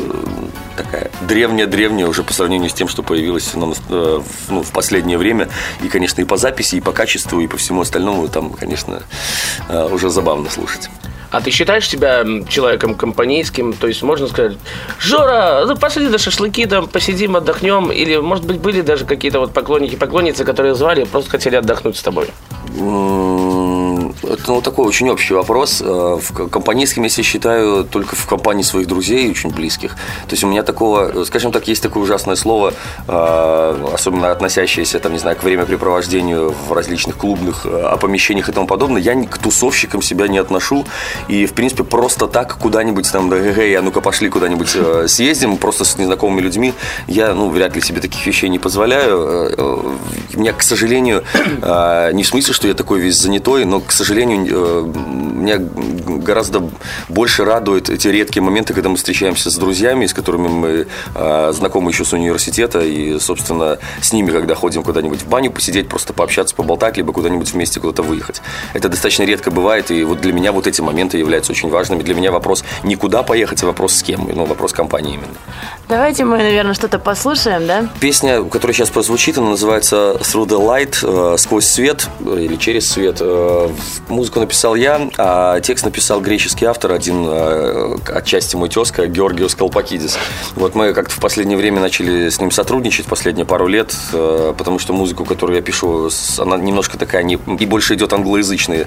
такая 0.76 1.10
древняя-древняя 1.22 2.08
уже 2.08 2.22
по 2.22 2.32
сравнению 2.32 2.70
с 2.70 2.74
тем, 2.74 2.88
что 2.88 3.02
появилось 3.02 3.52
ну, 3.54 3.74
ну, 4.48 4.62
в 4.62 4.70
последнее 4.72 5.18
время. 5.18 5.48
И, 5.82 5.88
конечно, 5.88 6.20
и 6.20 6.24
по 6.24 6.36
записи, 6.36 6.76
и 6.76 6.80
по 6.80 6.92
качеству, 6.92 7.40
и 7.40 7.46
по 7.46 7.56
всему 7.56 7.80
остальному 7.82 8.28
там, 8.28 8.50
конечно, 8.50 9.02
уже 9.68 10.10
забавно 10.10 10.50
слушать. 10.50 10.88
А 11.34 11.40
ты 11.40 11.50
считаешь 11.50 11.88
себя 11.88 12.24
человеком 12.48 12.94
компанейским? 12.94 13.72
То 13.72 13.88
есть 13.88 14.04
можно 14.04 14.28
сказать, 14.28 14.56
Жора, 15.00 15.64
ну 15.66 15.76
пошли 15.76 16.06
на 16.06 16.16
шашлыки, 16.16 16.64
там 16.64 16.86
посидим, 16.86 17.34
отдохнем. 17.34 17.90
Или, 17.90 18.18
может 18.18 18.44
быть, 18.44 18.60
были 18.60 18.82
даже 18.82 19.04
какие-то 19.04 19.40
вот 19.40 19.52
поклонники, 19.52 19.96
поклонницы, 19.96 20.44
которые 20.44 20.76
звали, 20.76 21.02
просто 21.02 21.30
хотели 21.30 21.56
отдохнуть 21.56 21.96
с 21.96 22.02
тобой? 22.02 22.28
Это 24.22 24.52
ну, 24.52 24.60
такой 24.60 24.86
очень 24.86 25.08
общий 25.08 25.34
вопрос. 25.34 25.82
Э, 25.84 26.18
в 26.20 26.48
компанейским 26.48 27.02
я 27.02 27.08
себя 27.08 27.24
считаю 27.24 27.84
только 27.84 28.16
в 28.16 28.26
компании 28.26 28.62
своих 28.62 28.86
друзей, 28.86 29.30
очень 29.30 29.50
близких. 29.50 29.92
То 29.94 30.32
есть 30.32 30.44
у 30.44 30.46
меня 30.46 30.62
такого, 30.62 31.24
скажем 31.24 31.52
так, 31.52 31.68
есть 31.68 31.82
такое 31.82 32.02
ужасное 32.02 32.36
слово, 32.36 32.72
э, 33.06 33.88
особенно 33.92 34.30
относящееся, 34.30 34.98
там, 35.00 35.12
не 35.12 35.18
знаю, 35.18 35.36
к 35.36 35.42
времяпрепровождению 35.42 36.54
в 36.68 36.72
различных 36.72 37.16
клубных 37.16 37.66
э, 37.66 37.96
помещениях 38.00 38.48
и 38.48 38.52
тому 38.52 38.66
подобное. 38.66 39.00
Я 39.00 39.14
к 39.24 39.38
тусовщикам 39.38 40.02
себя 40.02 40.28
не 40.28 40.38
отношу. 40.38 40.86
И, 41.28 41.46
в 41.46 41.52
принципе, 41.52 41.84
просто 41.84 42.26
так 42.26 42.56
куда-нибудь 42.58 43.10
там, 43.10 43.28
да, 43.28 43.36
эй, 43.36 43.74
а 43.74 43.82
ну-ка 43.82 44.00
пошли 44.00 44.28
куда-нибудь 44.28 44.76
съездим, 45.10 45.56
просто 45.56 45.84
с 45.84 45.98
незнакомыми 45.98 46.40
людьми, 46.40 46.74
я, 47.06 47.34
ну, 47.34 47.48
вряд 47.48 47.74
ли 47.74 47.82
себе 47.82 48.00
таких 48.00 48.26
вещей 48.26 48.48
не 48.48 48.58
позволяю. 48.58 49.96
У 50.34 50.40
меня, 50.40 50.52
к 50.52 50.62
сожалению, 50.62 51.24
не 52.12 52.22
в 52.22 52.26
смысле, 52.26 52.54
что 52.54 52.68
я 52.68 52.74
такой 52.74 53.00
весь 53.00 53.16
занятой, 53.16 53.64
но, 53.64 53.80
к 53.80 53.92
сожалению, 53.92 54.03
сожалению, 54.04 54.46
э, 54.48 54.92
меня 55.44 55.58
гораздо 55.58 56.62
больше 57.08 57.44
радуют 57.44 57.90
эти 57.90 58.08
редкие 58.08 58.42
моменты, 58.42 58.74
когда 58.74 58.88
мы 58.88 58.96
встречаемся 58.96 59.50
с 59.50 59.56
друзьями, 59.56 60.06
с 60.06 60.14
которыми 60.14 60.48
мы 60.48 60.86
э, 61.14 61.52
знакомы 61.52 61.90
еще 61.90 62.04
с 62.04 62.12
университета, 62.12 62.80
и, 62.80 63.18
собственно, 63.18 63.78
с 64.00 64.12
ними, 64.12 64.30
когда 64.30 64.54
ходим 64.54 64.82
куда-нибудь 64.82 65.22
в 65.22 65.28
баню 65.28 65.50
посидеть, 65.50 65.88
просто 65.88 66.12
пообщаться, 66.12 66.54
поболтать, 66.54 66.96
либо 66.96 67.12
куда-нибудь 67.12 67.52
вместе 67.52 67.80
куда-то 67.80 68.02
выехать. 68.02 68.42
Это 68.72 68.88
достаточно 68.88 69.24
редко 69.24 69.50
бывает, 69.50 69.90
и 69.90 70.04
вот 70.04 70.20
для 70.20 70.32
меня 70.32 70.52
вот 70.52 70.66
эти 70.66 70.80
моменты 70.80 71.18
являются 71.18 71.52
очень 71.52 71.70
важными. 71.70 72.02
Для 72.02 72.14
меня 72.14 72.32
вопрос 72.32 72.64
не 72.82 72.96
куда 72.96 73.22
поехать, 73.22 73.62
а 73.62 73.66
вопрос 73.66 73.94
с 73.94 74.02
кем, 74.02 74.28
ну, 74.34 74.44
вопрос 74.44 74.72
компании 74.72 75.14
именно. 75.14 75.34
Давайте 75.88 76.24
мы, 76.24 76.38
наверное, 76.38 76.74
что-то 76.74 76.98
послушаем, 76.98 77.66
да? 77.66 77.88
Песня, 78.00 78.42
которая 78.44 78.74
сейчас 78.74 78.90
прозвучит, 78.90 79.38
она 79.38 79.50
называется 79.50 80.18
«Through 80.20 80.46
the 80.46 80.60
Light», 80.60 80.96
э, 81.02 81.36
«Сквозь 81.38 81.66
свет» 81.66 82.08
или 82.20 82.56
«Через 82.56 82.90
свет». 82.90 83.18
Э, 83.20 83.68
музыку 84.08 84.40
написал 84.40 84.74
я, 84.74 85.08
а 85.18 85.60
текст 85.60 85.84
написал 85.84 86.20
греческий 86.20 86.64
автор, 86.64 86.92
один 86.92 87.24
э, 87.26 87.96
отчасти 88.14 88.56
мой 88.56 88.68
тезка, 88.68 89.06
Георгиос 89.06 89.54
Колпакидис. 89.54 90.18
Вот 90.54 90.74
мы 90.74 90.92
как-то 90.92 91.14
в 91.14 91.20
последнее 91.20 91.56
время 91.56 91.80
начали 91.80 92.28
с 92.28 92.40
ним 92.40 92.50
сотрудничать, 92.50 93.06
последние 93.06 93.46
пару 93.46 93.66
лет, 93.66 93.94
потому 94.10 94.78
что 94.78 94.92
музыку, 94.92 95.24
которую 95.24 95.56
я 95.56 95.62
пишу, 95.62 96.10
она 96.38 96.56
немножко 96.56 96.98
такая, 96.98 97.22
не, 97.22 97.34
и 97.34 97.66
больше 97.66 97.94
идет 97.94 98.12
англоязычный 98.12 98.86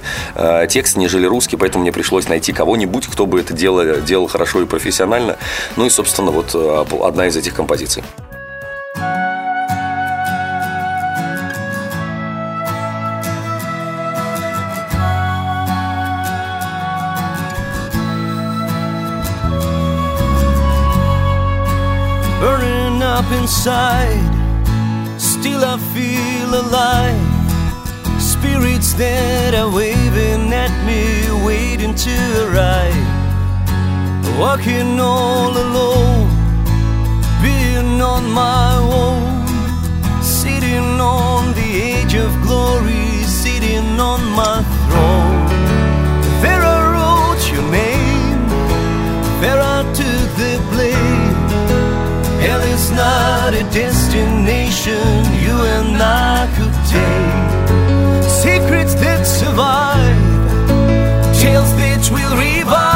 текст, 0.70 0.98
нежели 0.98 1.26
русский, 1.26 1.58
поэтому 1.58 1.84
мне 1.84 1.92
пришлось 1.92 2.28
найти 2.28 2.54
кого-нибудь, 2.54 3.08
кто 3.08 3.26
бы 3.26 3.40
это 3.40 3.54
дело 3.54 3.98
делал 4.02 4.28
хорошо 4.28 4.62
и 4.62 4.66
профессионально. 4.66 5.38
Ну 5.76 5.86
и, 5.86 5.90
собственно, 5.90 6.32
вот 6.32 6.56
одна 7.04 7.28
из 7.28 7.36
этих 7.36 7.54
композиций. 7.54 8.04
Burning 8.98 9.26
up 23.17 23.31
inside, 23.31 24.29
still 25.17 25.63
I 25.65 25.77
feel 25.95 26.50
alive. 26.63 28.21
Spirits 28.21 28.93
that 28.93 29.55
are 29.55 29.71
waving 29.71 30.53
at 30.53 30.74
me, 30.86 31.01
waiting 31.43 31.95
to 31.95 32.17
arrive. 32.45 33.07
Walking 34.38 35.00
all 35.00 35.50
alone 35.50 36.29
being 37.41 38.01
on 38.13 38.24
my 38.29 38.75
own, 39.01 39.47
sitting 40.21 41.01
on 41.01 41.55
the 41.55 41.69
edge 41.93 42.13
of 42.13 42.29
glory, 42.43 43.24
sitting 43.24 44.00
on 44.00 44.21
my 44.41 44.57
throne. 44.86 45.38
There 46.43 46.63
I 46.75 46.79
wrote 46.93 47.43
your 47.51 47.65
name, 47.81 48.39
there 49.41 49.59
I 49.59 49.76
not 52.98 53.54
a 53.54 53.63
destination 53.72 55.08
you 55.46 55.56
and 55.75 56.01
I 56.01 56.50
could 56.56 56.75
take. 56.94 58.24
Secrets 58.44 58.96
that 58.96 59.24
survive, 59.39 60.18
tales 61.39 61.72
that 61.82 62.04
will 62.12 62.36
revive, 62.36 62.87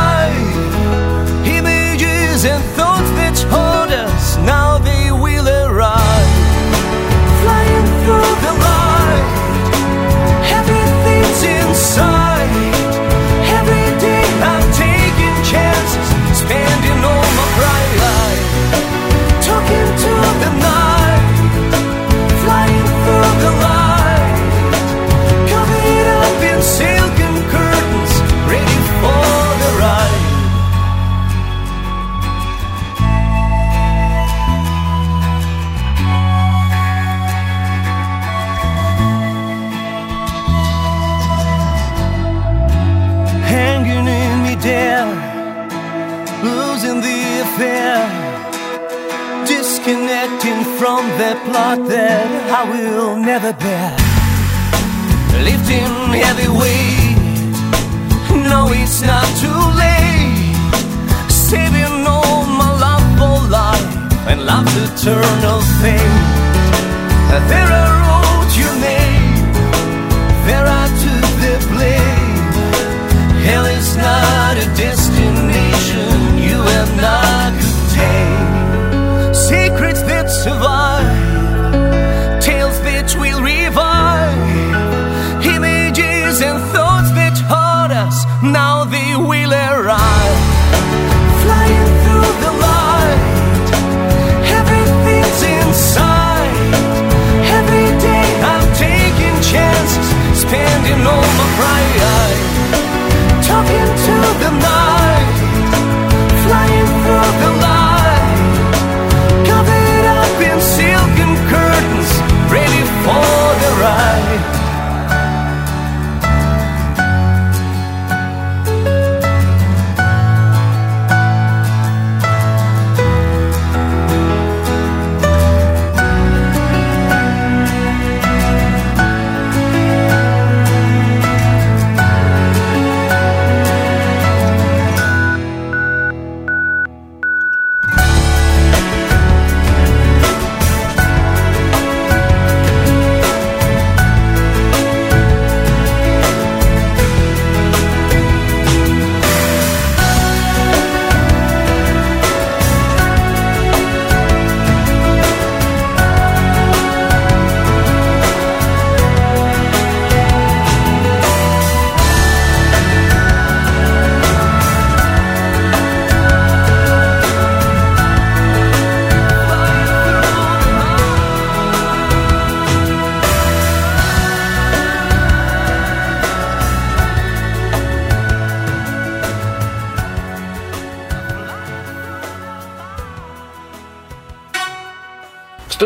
eternal 64.93 65.61
fame. 65.79 66.17
There 67.47 67.71
are 67.71 68.00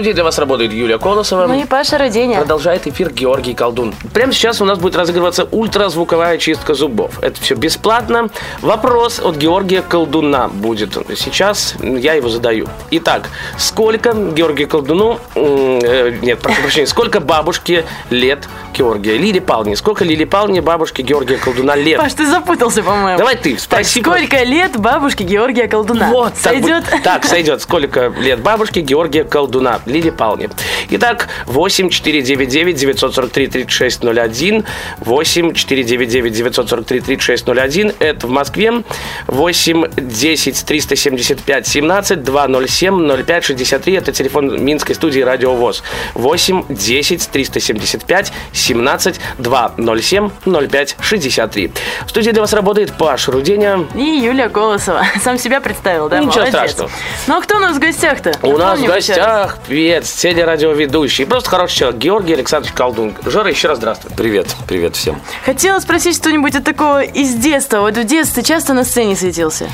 студии 0.05 0.13
для 0.17 0.23
вас 0.23 0.37
работает 0.37 0.71
Юлия 0.71 0.99
Колосова. 0.99 1.47
Ну 1.47 1.59
и 1.59 1.65
Паша 1.65 1.97
Роденя. 1.97 2.37
Продолжает 2.37 2.85
эфир 2.85 3.11
Георгий 3.11 3.55
Колдун. 3.55 3.91
Прямо 4.13 4.31
сейчас 4.33 4.61
у 4.61 4.65
нас 4.65 4.77
будет 4.77 4.95
разыгрываться 4.95 5.47
ультразвуковая 5.49 6.37
чистка 6.37 6.75
зубов. 6.75 7.17
Это 7.23 7.41
все 7.41 7.55
бесплатно. 7.55 8.29
Вопрос 8.61 9.19
от 9.19 9.35
Георгия 9.37 9.81
Колдуна 9.81 10.47
будет. 10.47 10.95
Сейчас 11.17 11.73
я 11.81 12.13
его 12.13 12.29
задаю. 12.29 12.67
Итак, 12.91 13.29
сколько 13.57 14.13
Георгию 14.13 14.69
Колдуну... 14.69 15.19
э, 15.33 16.19
нет, 16.21 16.37
прошу 16.37 16.61
прощения. 16.61 16.85
Сколько 16.85 17.19
бабушке 17.19 17.83
лет 18.11 18.47
Георгия? 18.77 19.17
Лили 19.17 19.39
Павловне. 19.39 19.75
Сколько 19.75 20.03
Лили 20.05 20.25
Павловне 20.25 20.61
бабушке 20.61 21.01
Георгия 21.01 21.37
Колдуна 21.37 21.75
лет? 21.75 21.97
Паш, 21.99 22.13
ты 22.13 22.27
запутался, 22.27 22.83
по-моему. 22.83 23.17
Давай 23.17 23.37
ты, 23.37 23.53
Так, 23.53 23.59
спроси. 23.59 24.01
сколько 24.01 24.43
лет 24.43 24.77
бабушке 24.77 25.23
Георгия 25.23 25.67
Колдуна? 25.67 26.09
Вот, 26.11 26.33
так 26.33 26.53
Сойдет? 26.53 26.83
будет. 26.91 27.03
Так, 27.03 27.25
сойдет. 27.25 27.61
Сколько 27.63 28.09
лет 28.19 28.39
бабушке 28.41 28.81
Георгия 28.81 29.23
Колдуна, 29.23 29.79
Лили 29.95 30.09
Павловне. 30.09 30.49
Итак, 30.89 31.29
8 31.45 31.89
499 31.89 32.75
943 32.75 33.47
3601, 33.47 34.65
8 34.99 35.53
499 35.53 36.33
943 36.33 36.99
3601, 36.99 37.93
это 37.99 38.27
в 38.27 38.29
Москве, 38.29 38.83
8 39.27 39.85
10 39.95 40.65
375 40.65 41.67
17 41.67 42.23
207 42.23 43.23
05 43.23 43.43
63, 43.45 43.93
это 43.93 44.11
телефон 44.11 44.63
Минской 44.63 44.95
студии 44.95 45.21
Радио 45.21 45.55
ВОЗ, 45.55 45.83
8 46.13 46.65
10 46.69 47.29
375 47.29 48.33
17 48.51 49.19
207 49.37 50.29
05 50.69 50.97
63. 50.99 51.71
В 52.05 52.09
студии 52.09 52.31
для 52.31 52.41
вас 52.41 52.53
работает 52.53 52.93
Паш 52.97 53.29
Руденя. 53.29 53.85
И 53.95 54.01
Юлия 54.01 54.49
Колосова. 54.49 55.05
Сам 55.23 55.37
себя 55.37 55.61
представил, 55.61 56.09
да? 56.09 56.19
Ничего 56.19 56.45
Молодец. 56.45 56.53
страшного. 56.53 56.91
Ну 57.27 57.37
а 57.37 57.41
кто 57.41 57.57
у 57.57 57.59
нас 57.59 57.77
в 57.77 57.79
гостях-то? 57.79 58.33
У 58.41 58.57
нас 58.57 58.79
в 58.79 58.85
гостях 58.85 59.57
певец, 59.85 60.11
телерадиоведущий, 60.13 61.27
просто 61.27 61.51
хороший 61.51 61.75
человек, 61.75 61.99
Георгий 61.99 62.33
Александрович 62.33 62.73
Колдун. 62.73 63.13
Жора, 63.23 63.51
еще 63.51 63.67
раз 63.67 63.77
здравствуй. 63.77 64.11
Привет, 64.17 64.47
привет 64.67 64.95
всем. 64.95 65.21
Хотела 65.43 65.79
спросить 65.79 66.15
что-нибудь 66.15 66.55
от 66.55 66.63
такого 66.63 67.03
из 67.03 67.35
детства. 67.35 67.81
Вот 67.81 67.95
в 67.95 68.03
детстве 68.03 68.41
часто 68.41 68.73
на 68.73 68.83
сцене 68.83 69.15
светился? 69.15 69.69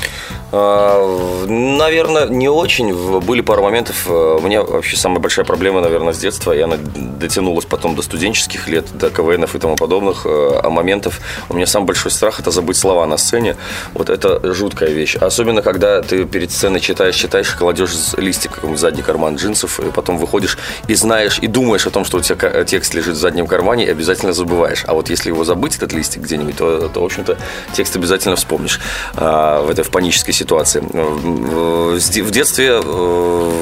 А, 0.52 1.46
Наверное, 1.48 2.26
не 2.26 2.48
очень. 2.48 2.92
Были 3.20 3.40
пару 3.40 3.62
моментов. 3.62 4.06
э, 4.06 4.38
У 4.38 4.40
меня 4.42 4.62
вообще 4.62 4.96
самая 4.96 5.18
большая 5.18 5.44
проблема, 5.44 5.80
наверное, 5.80 6.12
с 6.12 6.18
детства, 6.18 6.52
и 6.52 6.60
она 6.60 6.76
дотянулась 6.94 7.64
потом 7.64 7.94
до 7.96 8.02
студенческих 8.02 8.68
лет, 8.68 8.86
до 8.94 9.10
КВНов 9.10 9.54
и 9.54 9.58
тому 9.58 9.76
подобных 9.76 10.22
э, 10.26 10.60
а 10.62 10.68
моментов. 10.70 11.20
У 11.48 11.54
меня 11.54 11.66
самый 11.66 11.86
большой 11.86 12.10
страх– 12.10 12.38
это 12.40 12.50
забыть 12.50 12.76
слова 12.76 13.06
на 13.06 13.16
сцене. 13.16 13.56
Вот 13.94 14.10
это 14.10 14.40
жуткая 14.54 14.90
вещь. 14.90 15.16
Особенно, 15.16 15.62
когда 15.62 16.02
ты 16.02 16.24
перед 16.26 16.50
сценой 16.52 16.80
читаешь, 16.80 17.16
читаешь, 17.16 17.50
кладешь 17.54 17.90
листик 18.16 18.62
в 18.62 18.76
задний 18.76 19.02
карман 19.02 19.36
джинсов, 19.36 19.80
и 19.80 19.90
потом 19.90 20.18
выходишь 20.18 20.58
и 20.86 20.94
знаешь, 20.94 21.38
и 21.40 21.46
думаешь 21.46 21.86
о 21.86 21.90
том, 21.90 22.04
что 22.04 22.18
у 22.18 22.20
тебя 22.20 22.36
ка- 22.36 22.64
текст 22.64 22.94
лежит 22.94 23.16
в 23.16 23.18
заднем 23.20 23.46
кармане, 23.46 23.86
и 23.86 23.90
обязательно 23.90 24.32
забываешь. 24.32 24.84
А 24.86 24.92
вот 24.94 25.08
если 25.08 25.30
его 25.30 25.44
забыть, 25.44 25.76
этот 25.76 25.92
листик 25.92 26.22
где-нибудь, 26.22 26.56
то, 26.56 26.88
то 26.88 27.00
в 27.00 27.04
общем-то, 27.04 27.38
текст 27.72 27.96
обязательно 27.96 28.36
вспомнишь 28.36 28.80
а, 29.14 29.62
в 29.62 29.70
этой 29.70 29.82
в 29.82 29.90
панической 29.90 30.32
ситуации. 30.34 30.41
В 30.46 31.98
в 31.98 32.10
де- 32.10 32.22
в 32.22 32.30
детстве 32.30 32.80
э, 32.82 33.52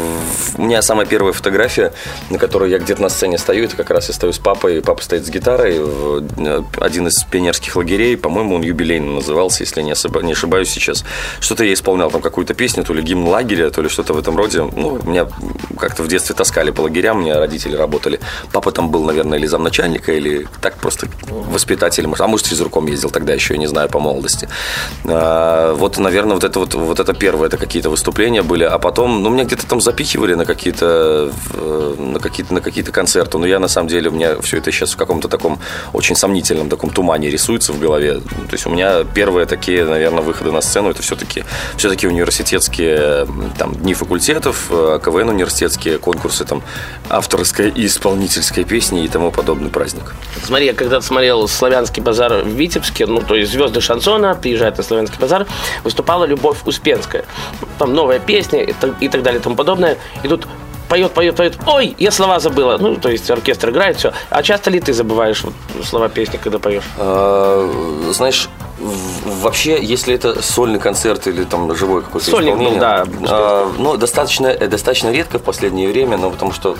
у 0.57 0.63
меня 0.63 0.83
самая 0.83 1.07
первая 1.07 1.33
фотография, 1.33 1.93
на 2.31 2.39
которой 2.39 2.71
я 2.71 2.79
где-то 2.79 3.03
на 3.03 3.09
сцене 3.09 3.39
стою, 3.39 3.65
это 3.65 3.77
как 3.77 3.91
раз 3.91 4.09
я 4.09 4.15
стою 4.15 4.33
с 4.33 4.39
папой, 4.39 4.81
папа 4.83 5.03
стоит 5.03 5.27
с 5.27 5.31
гитарой, 5.31 5.77
э, 5.79 6.63
один 6.81 7.09
из 7.09 7.23
пионерских 7.25 7.77
лагерей, 7.77 8.17
по-моему, 8.17 8.55
он 8.57 8.63
юбилейно 8.63 9.13
назывался, 9.15 9.63
если 9.65 9.83
не, 9.83 9.93
особо- 9.93 10.23
не 10.23 10.33
ошибаюсь 10.33 10.71
сейчас. 10.71 11.05
Что-то 11.41 11.65
я 11.65 11.73
исполнял, 11.73 12.11
там 12.11 12.21
какую-то 12.21 12.55
песню, 12.55 12.85
то 12.85 12.93
ли 12.95 13.03
гимн 13.03 13.27
лагеря, 13.29 13.71
то 13.71 13.83
ли 13.83 13.89
что-то 13.89 14.13
в 14.15 14.19
этом 14.19 14.37
роде. 14.37 14.63
Ну, 14.63 14.99
меня 15.05 15.27
как-то 15.79 16.03
в 16.03 16.09
детстве 16.09 16.35
таскали 16.35 16.71
по 16.71 16.83
лагерям, 16.83 17.19
у 17.19 17.21
меня 17.23 17.39
родители 17.39 17.77
работали. 17.77 18.21
Папа 18.53 18.71
там 18.73 18.91
был, 18.91 19.05
наверное, 19.05 19.39
или 19.39 19.47
замначальника, 19.47 20.13
или 20.13 20.47
так 20.61 20.77
просто 20.77 21.09
воспитателем, 21.29 22.15
а 22.19 22.27
может, 22.27 22.47
физруком 22.47 22.87
ездил 22.87 23.11
тогда 23.11 23.33
еще, 23.35 23.55
я 23.55 23.59
не 23.61 23.67
знаю, 23.67 23.89
по 23.89 23.99
молодости. 23.99 24.49
А, 25.05 25.75
Вот, 25.75 25.99
наверное, 25.99 26.35
вот 26.35 26.45
это 26.45 26.59
вот, 26.61 26.70
вот 26.75 27.00
это 27.00 27.12
первое, 27.15 27.49
это 27.49 27.57
какие-то 27.57 27.91
выступления 27.91 28.43
были, 28.43 28.65
а 28.65 28.79
потом, 28.79 29.23
ну, 29.23 29.31
меня 29.31 29.45
где-то 29.45 29.67
там 29.67 29.81
запихивали 29.81 30.35
на 30.35 30.45
какие-то, 30.45 31.33
э, 31.55 31.95
на 31.99 32.19
какие-то, 32.19 32.55
на 32.55 32.61
какие-то 32.61 32.93
концерты, 32.93 33.39
но 33.39 33.47
я, 33.47 33.59
на 33.59 33.69
самом 33.69 33.89
деле, 33.89 34.11
у 34.11 34.12
меня 34.12 34.41
все 34.41 34.59
это 34.59 34.71
сейчас 34.73 34.93
в 34.93 34.97
каком-то 34.97 35.29
таком 35.29 35.59
очень 35.93 36.17
сомнительном 36.17 36.69
таком 36.69 36.91
тумане 36.91 37.31
рисуется 37.31 37.73
в 37.73 37.81
голове. 37.81 38.21
То 38.21 38.53
есть 38.53 38.67
у 38.67 38.71
меня 38.71 39.05
первые 39.05 39.47
такие, 39.47 39.85
наверное, 39.85 40.23
выходы 40.23 40.53
на 40.53 40.61
сцену, 40.61 40.91
это 40.91 41.03
все-таки, 41.03 41.45
все-таки 41.77 42.07
университетские 42.07 43.27
там, 43.59 43.75
дни 43.75 43.95
факультетов, 43.95 44.67
э, 44.71 45.00
КВН 45.05 45.29
университетские, 45.31 45.99
конкурсы 45.99 46.45
там 46.45 46.62
авторской 47.09 47.71
и 47.71 47.87
исполнительской 47.87 48.65
песни 48.65 49.04
и 49.04 49.09
тому 49.09 49.30
подобный 49.30 49.71
праздник. 49.71 50.15
Смотри, 50.45 50.67
я 50.67 50.75
когда-то 50.75 51.04
смотрел 51.04 51.49
«Славянский 51.49 52.02
базар» 52.02 52.45
в 52.45 52.49
Витебске, 52.49 53.06
ну, 53.06 53.21
то 53.21 53.35
есть 53.35 53.52
звезды 53.52 53.80
шансона 53.80 54.35
приезжают 54.35 54.78
на 54.78 54.85
«Славянский 54.85 55.19
базар», 55.19 55.47
выступала 55.85 56.25
Любовь 56.25 56.60
Успенская. 56.67 57.25
Там 57.79 57.95
новая 57.95 58.19
песня 58.19 58.63
и 58.63 58.73
так, 58.73 59.23
далее 59.23 59.41
и 59.41 59.43
тому 59.43 59.57
подобное. 59.57 59.97
И 60.23 60.29
тут 60.29 60.47
поет, 60.89 61.13
поет, 61.13 61.37
поет. 61.37 61.59
Ой, 61.67 61.95
я 61.99 62.11
слова 62.11 62.41
забыла. 62.41 62.77
Ну, 62.79 62.97
то 62.97 63.09
есть 63.11 63.31
оркестр 63.31 63.71
играет, 63.71 63.97
все. 63.97 64.13
А 64.29 64.43
часто 64.43 64.71
ли 64.71 64.81
ты 64.81 64.93
забываешь 64.93 65.43
слова 65.85 66.09
песни, 66.09 66.39
когда 66.43 66.59
поешь? 66.59 66.85
А, 66.99 68.11
Знаешь, 68.13 68.49
вообще, 68.80 69.82
если 69.82 70.14
это 70.14 70.43
сольный 70.43 70.78
концерт 70.78 71.26
или 71.26 71.45
там 71.45 71.75
живое 71.75 72.02
какое-то 72.02 72.30
Сольник 72.30 72.54
был, 72.54 72.62
исполнение, 72.62 72.80
да, 72.80 73.04
а, 73.28 73.73
ну, 73.78 73.97
достаточно, 73.97 74.47
э, 74.49 74.69
достаточно 74.69 75.10
редко 75.10 75.38
в 75.38 75.43
последнее 75.43 75.88
время, 75.88 76.16
но 76.16 76.30
потому 76.30 76.52
что 76.52 76.76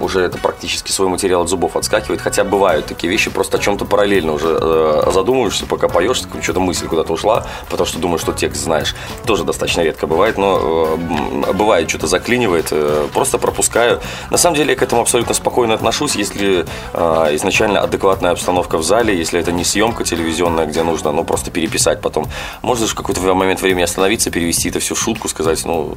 уже 0.00 0.20
это 0.20 0.38
практически 0.38 0.90
свой 0.90 1.08
материал 1.08 1.42
от 1.42 1.48
зубов 1.48 1.76
отскакивает, 1.76 2.20
хотя 2.20 2.44
бывают 2.44 2.86
такие 2.86 3.10
вещи, 3.10 3.30
просто 3.30 3.58
о 3.58 3.60
чем-то 3.60 3.84
параллельно 3.84 4.32
уже 4.32 4.58
э, 4.60 5.10
задумываешься, 5.12 5.66
пока 5.66 5.88
поешь, 5.88 6.22
что-то 6.40 6.60
мысль 6.60 6.86
куда-то 6.86 7.12
ушла, 7.12 7.46
потому 7.68 7.86
что 7.86 7.98
думаешь, 7.98 8.22
что 8.22 8.32
текст 8.32 8.62
знаешь. 8.62 8.94
Тоже 9.26 9.44
достаточно 9.44 9.82
редко 9.82 10.06
бывает, 10.06 10.38
но 10.38 10.96
э, 10.98 11.52
бывает, 11.52 11.88
что-то 11.88 12.06
заклинивает, 12.06 12.68
э, 12.70 13.08
просто 13.12 13.38
пропускаю. 13.38 14.00
На 14.30 14.38
самом 14.38 14.56
деле 14.56 14.70
я 14.70 14.76
к 14.76 14.82
этому 14.82 15.02
абсолютно 15.02 15.34
спокойно 15.34 15.74
отношусь, 15.74 16.16
если 16.16 16.66
э, 16.92 17.28
изначально 17.36 17.80
адекватная 17.80 18.32
обстановка 18.32 18.78
в 18.78 18.82
зале, 18.82 19.16
если 19.16 19.38
это 19.40 19.52
не 19.52 19.64
съемка 19.64 20.04
телевизионная, 20.04 20.66
где 20.66 20.82
нужно, 20.82 21.09
ну, 21.12 21.24
просто 21.24 21.50
переписать 21.50 22.00
потом. 22.00 22.26
Можно 22.62 22.86
же 22.86 22.92
в 22.92 22.94
какой-то 22.94 23.20
момент 23.34 23.60
времени 23.62 23.82
остановиться, 23.82 24.30
перевести 24.30 24.68
это 24.68 24.80
все 24.80 24.94
в 24.94 25.00
шутку, 25.00 25.28
сказать, 25.28 25.64
ну, 25.64 25.96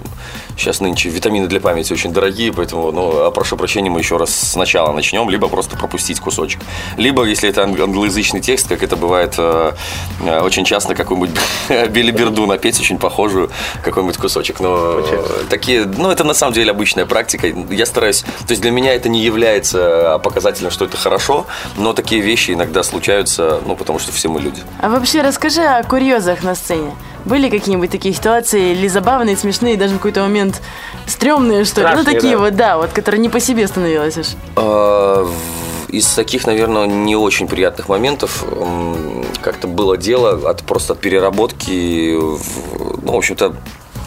сейчас 0.57 0.79
нынче 0.79 1.09
витамины 1.09 1.47
для 1.47 1.59
памяти 1.59 1.93
очень 1.93 2.13
дорогие, 2.13 2.51
поэтому, 2.53 2.91
ну, 2.91 3.25
а 3.25 3.31
прошу 3.31 3.57
прощения, 3.57 3.89
мы 3.89 3.99
еще 3.99 4.17
раз 4.17 4.33
сначала 4.33 4.91
начнем, 4.93 5.29
либо 5.29 5.47
просто 5.47 5.77
пропустить 5.77 6.19
кусочек. 6.19 6.61
Либо, 6.97 7.23
если 7.23 7.49
это 7.49 7.63
ан- 7.63 7.79
англоязычный 7.79 8.41
текст, 8.41 8.67
как 8.67 8.83
это 8.83 8.95
бывает 8.95 9.35
э, 9.37 9.73
э, 10.21 10.41
очень 10.41 10.65
часто, 10.65 10.95
какую-нибудь 10.95 11.39
билиберду 11.89 12.45
напеть, 12.45 12.79
очень 12.79 12.97
похожую, 12.97 13.49
какой-нибудь 13.83 14.17
кусочек. 14.17 14.59
Но 14.59 14.99
э, 14.99 15.43
такие, 15.49 15.85
ну, 15.85 16.09
это 16.09 16.23
на 16.23 16.33
самом 16.33 16.53
деле 16.53 16.71
обычная 16.71 17.05
практика. 17.05 17.47
Я 17.47 17.85
стараюсь, 17.85 18.21
то 18.21 18.51
есть 18.51 18.61
для 18.61 18.71
меня 18.71 18.93
это 18.93 19.09
не 19.09 19.21
является 19.21 20.19
показателем, 20.23 20.71
что 20.71 20.85
это 20.85 20.97
хорошо, 20.97 21.45
но 21.77 21.93
такие 21.93 22.21
вещи 22.21 22.51
иногда 22.51 22.83
случаются, 22.83 23.61
ну, 23.65 23.75
потому 23.75 23.99
что 23.99 24.11
все 24.11 24.29
мы 24.29 24.41
люди. 24.41 24.61
А 24.79 24.89
вообще 25.03 25.21
расскажи 25.21 25.61
о 25.63 25.83
курьезах 25.83 26.43
на 26.43 26.55
сцене. 26.55 26.95
Были 27.25 27.49
какие-нибудь 27.49 27.91
такие 27.91 28.13
ситуации, 28.13 28.71
или 28.71 28.87
забавные, 28.87 29.35
смешные, 29.35 29.75
даже 29.75 29.95
в 29.95 29.97
какой-то 29.97 30.21
момент 30.21 30.61
стрёмные, 31.07 31.65
что 31.65 31.81
ли? 31.81 31.87
Ну, 31.93 32.05
такие 32.05 32.37
да. 32.37 32.39
вот, 32.39 32.55
да, 32.55 32.77
вот, 32.77 32.91
которые 32.91 33.19
не 33.19 33.27
по 33.27 33.41
себе 33.41 33.67
становилось 33.67 34.17
аж. 34.17 34.27
А, 34.55 35.27
Из 35.89 36.07
таких, 36.07 36.47
наверное, 36.47 36.85
не 36.85 37.17
очень 37.17 37.49
приятных 37.49 37.89
моментов 37.89 38.45
как-то 39.41 39.67
было 39.67 39.97
дело 39.97 40.49
от 40.49 40.63
просто 40.63 40.93
от 40.93 41.01
переработки, 41.01 42.17
ну, 43.01 43.11
в 43.11 43.17
общем-то, 43.17 43.55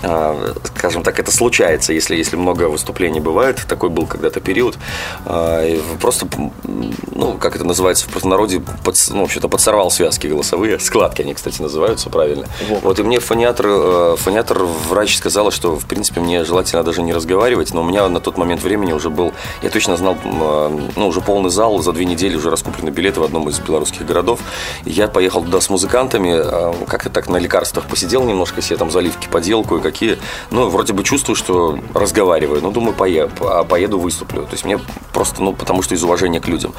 скажем 0.00 1.02
так, 1.02 1.18
это 1.18 1.30
случается, 1.30 1.92
если, 1.92 2.16
если 2.16 2.36
много 2.36 2.64
выступлений 2.68 3.20
бывает. 3.20 3.64
Такой 3.68 3.90
был 3.90 4.06
когда-то 4.06 4.40
период. 4.40 4.78
А, 5.24 5.64
и 5.64 5.80
Просто, 6.00 6.26
ну, 6.64 7.34
как 7.34 7.56
это 7.56 7.64
называется 7.64 8.06
в 8.06 8.10
простонародье, 8.10 8.60
подс- 8.84 9.12
ну, 9.12 9.22
вообще-то 9.22 9.48
подсорвал 9.48 9.90
связки 9.90 10.26
голосовые. 10.26 10.78
Складки 10.80 11.22
они, 11.22 11.34
кстати, 11.34 11.60
называются 11.60 12.10
правильно. 12.10 12.46
Вот, 12.82 12.98
и 12.98 13.02
мне 13.02 13.20
фониатор, 13.20 13.66
э, 13.68 14.16
фониатор 14.18 14.64
врач 14.64 15.16
сказала, 15.16 15.50
что, 15.50 15.76
в 15.76 15.86
принципе, 15.86 16.20
мне 16.20 16.44
желательно 16.44 16.82
даже 16.82 17.02
не 17.02 17.12
разговаривать, 17.12 17.72
но 17.72 17.82
у 17.82 17.84
меня 17.84 18.08
на 18.08 18.20
тот 18.20 18.36
момент 18.38 18.62
времени 18.62 18.92
уже 18.92 19.10
был, 19.10 19.32
я 19.62 19.70
точно 19.70 19.96
знал, 19.96 20.16
э, 20.22 20.78
ну, 20.96 21.08
уже 21.08 21.20
полный 21.20 21.50
зал, 21.50 21.78
за 21.80 21.92
две 21.92 22.04
недели 22.04 22.36
уже 22.36 22.50
раскуплены 22.50 22.90
билеты 22.90 23.20
в 23.20 23.24
одном 23.24 23.48
из 23.48 23.58
белорусских 23.58 24.06
городов. 24.06 24.40
И 24.84 24.90
я 24.90 25.08
поехал 25.08 25.42
туда 25.42 25.60
с 25.60 25.70
музыкантами, 25.70 26.86
как-то 26.86 27.10
так 27.10 27.28
на 27.28 27.36
лекарствах 27.38 27.86
посидел 27.86 28.24
немножко, 28.24 28.62
себе 28.62 28.76
там 28.76 28.90
заливки 28.90 29.28
поделал, 29.28 29.64
кое 29.64 29.80
какие. 29.90 30.18
Ну, 30.50 30.68
вроде 30.68 30.92
бы 30.92 31.02
чувствую, 31.02 31.36
что 31.36 31.78
разговариваю. 31.94 32.60
Ну, 32.62 32.70
думаю, 32.70 32.94
пое- 32.96 33.28
по- 33.28 33.64
поеду, 33.64 33.98
выступлю. 33.98 34.42
То 34.42 34.52
есть 34.52 34.64
мне 34.64 34.78
просто, 35.12 35.42
ну, 35.42 35.52
потому 35.52 35.82
что 35.82 35.94
из 35.94 36.02
уважения 36.02 36.40
к 36.40 36.48
людям. 36.48 36.72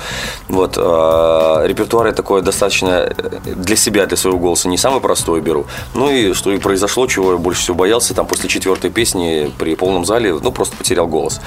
Вот. 0.50 0.78
э, 0.78 1.68
Репертуар 1.68 2.08
я 2.08 2.14
такое 2.14 2.42
достаточно 2.42 2.90
э, 3.10 3.14
для 3.56 3.76
себя, 3.76 4.06
для 4.06 4.18
своего 4.18 4.40
голоса 4.40 4.70
не 4.70 4.78
самый 4.78 5.02
простой 5.02 5.42
беру. 5.42 5.66
Ну 5.94 6.10
и 6.10 6.34
что 6.34 6.52
и 6.52 6.58
произошло, 6.58 7.08
чего 7.08 7.32
я 7.34 7.38
больше 7.38 7.62
всего 7.62 7.76
боялся, 7.78 8.14
там 8.14 8.26
после 8.28 8.50
четвертой 8.50 8.90
песни 8.92 9.52
при 9.58 9.76
полном 9.76 10.06
зале, 10.06 10.34
ну, 10.34 10.52
просто 10.52 10.76
потерял 10.78 11.08
голос. 11.08 11.40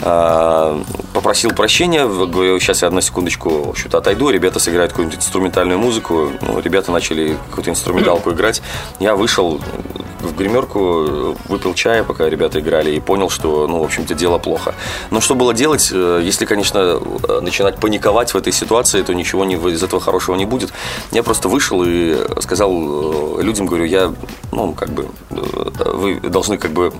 Э, 0.00 0.82
Попросил 1.14 1.50
прощения, 1.50 2.06
говорю, 2.06 2.58
сейчас 2.60 2.82
я 2.82 2.88
одну 2.88 3.00
секундочку, 3.00 3.50
в 3.50 3.68
общем-то, 3.70 3.98
отойду, 3.98 4.30
ребята 4.30 4.58
сыграют 4.60 4.92
какую-нибудь 4.92 5.18
инструментальную 5.18 5.78
музыку. 5.78 6.30
Ну, 6.40 6.60
ребята 6.60 6.92
начали 6.92 7.36
какую-то 7.48 7.70
инструменталку 7.70 8.30
играть. 8.30 8.62
Я 9.00 9.16
вышел 9.16 9.60
гримерку, 10.38 11.36
выпил 11.48 11.74
чая, 11.74 12.04
пока 12.04 12.28
ребята 12.28 12.60
играли, 12.60 12.92
и 12.92 13.00
понял, 13.00 13.28
что, 13.28 13.66
ну, 13.66 13.80
в 13.80 13.84
общем-то, 13.84 14.14
дело 14.14 14.38
плохо. 14.38 14.74
Но 15.10 15.20
что 15.20 15.34
было 15.34 15.52
делать, 15.52 15.90
э, 15.92 16.20
если, 16.22 16.46
конечно, 16.46 16.78
э, 16.78 17.40
начинать 17.40 17.76
паниковать 17.76 18.32
в 18.32 18.36
этой 18.36 18.52
ситуации, 18.52 19.02
то 19.02 19.14
ничего 19.14 19.44
не, 19.44 19.54
из 19.54 19.82
этого 19.82 20.00
хорошего 20.00 20.36
не 20.36 20.46
будет. 20.46 20.72
Я 21.10 21.22
просто 21.22 21.48
вышел 21.48 21.82
и 21.84 22.16
сказал 22.40 23.38
э, 23.38 23.42
людям, 23.42 23.66
говорю, 23.66 23.84
я, 23.84 24.14
ну, 24.52 24.72
как 24.72 24.90
бы, 24.90 25.08
вы 25.30 26.20
должны 26.20 26.58
как 26.58 26.70
бы 26.70 26.92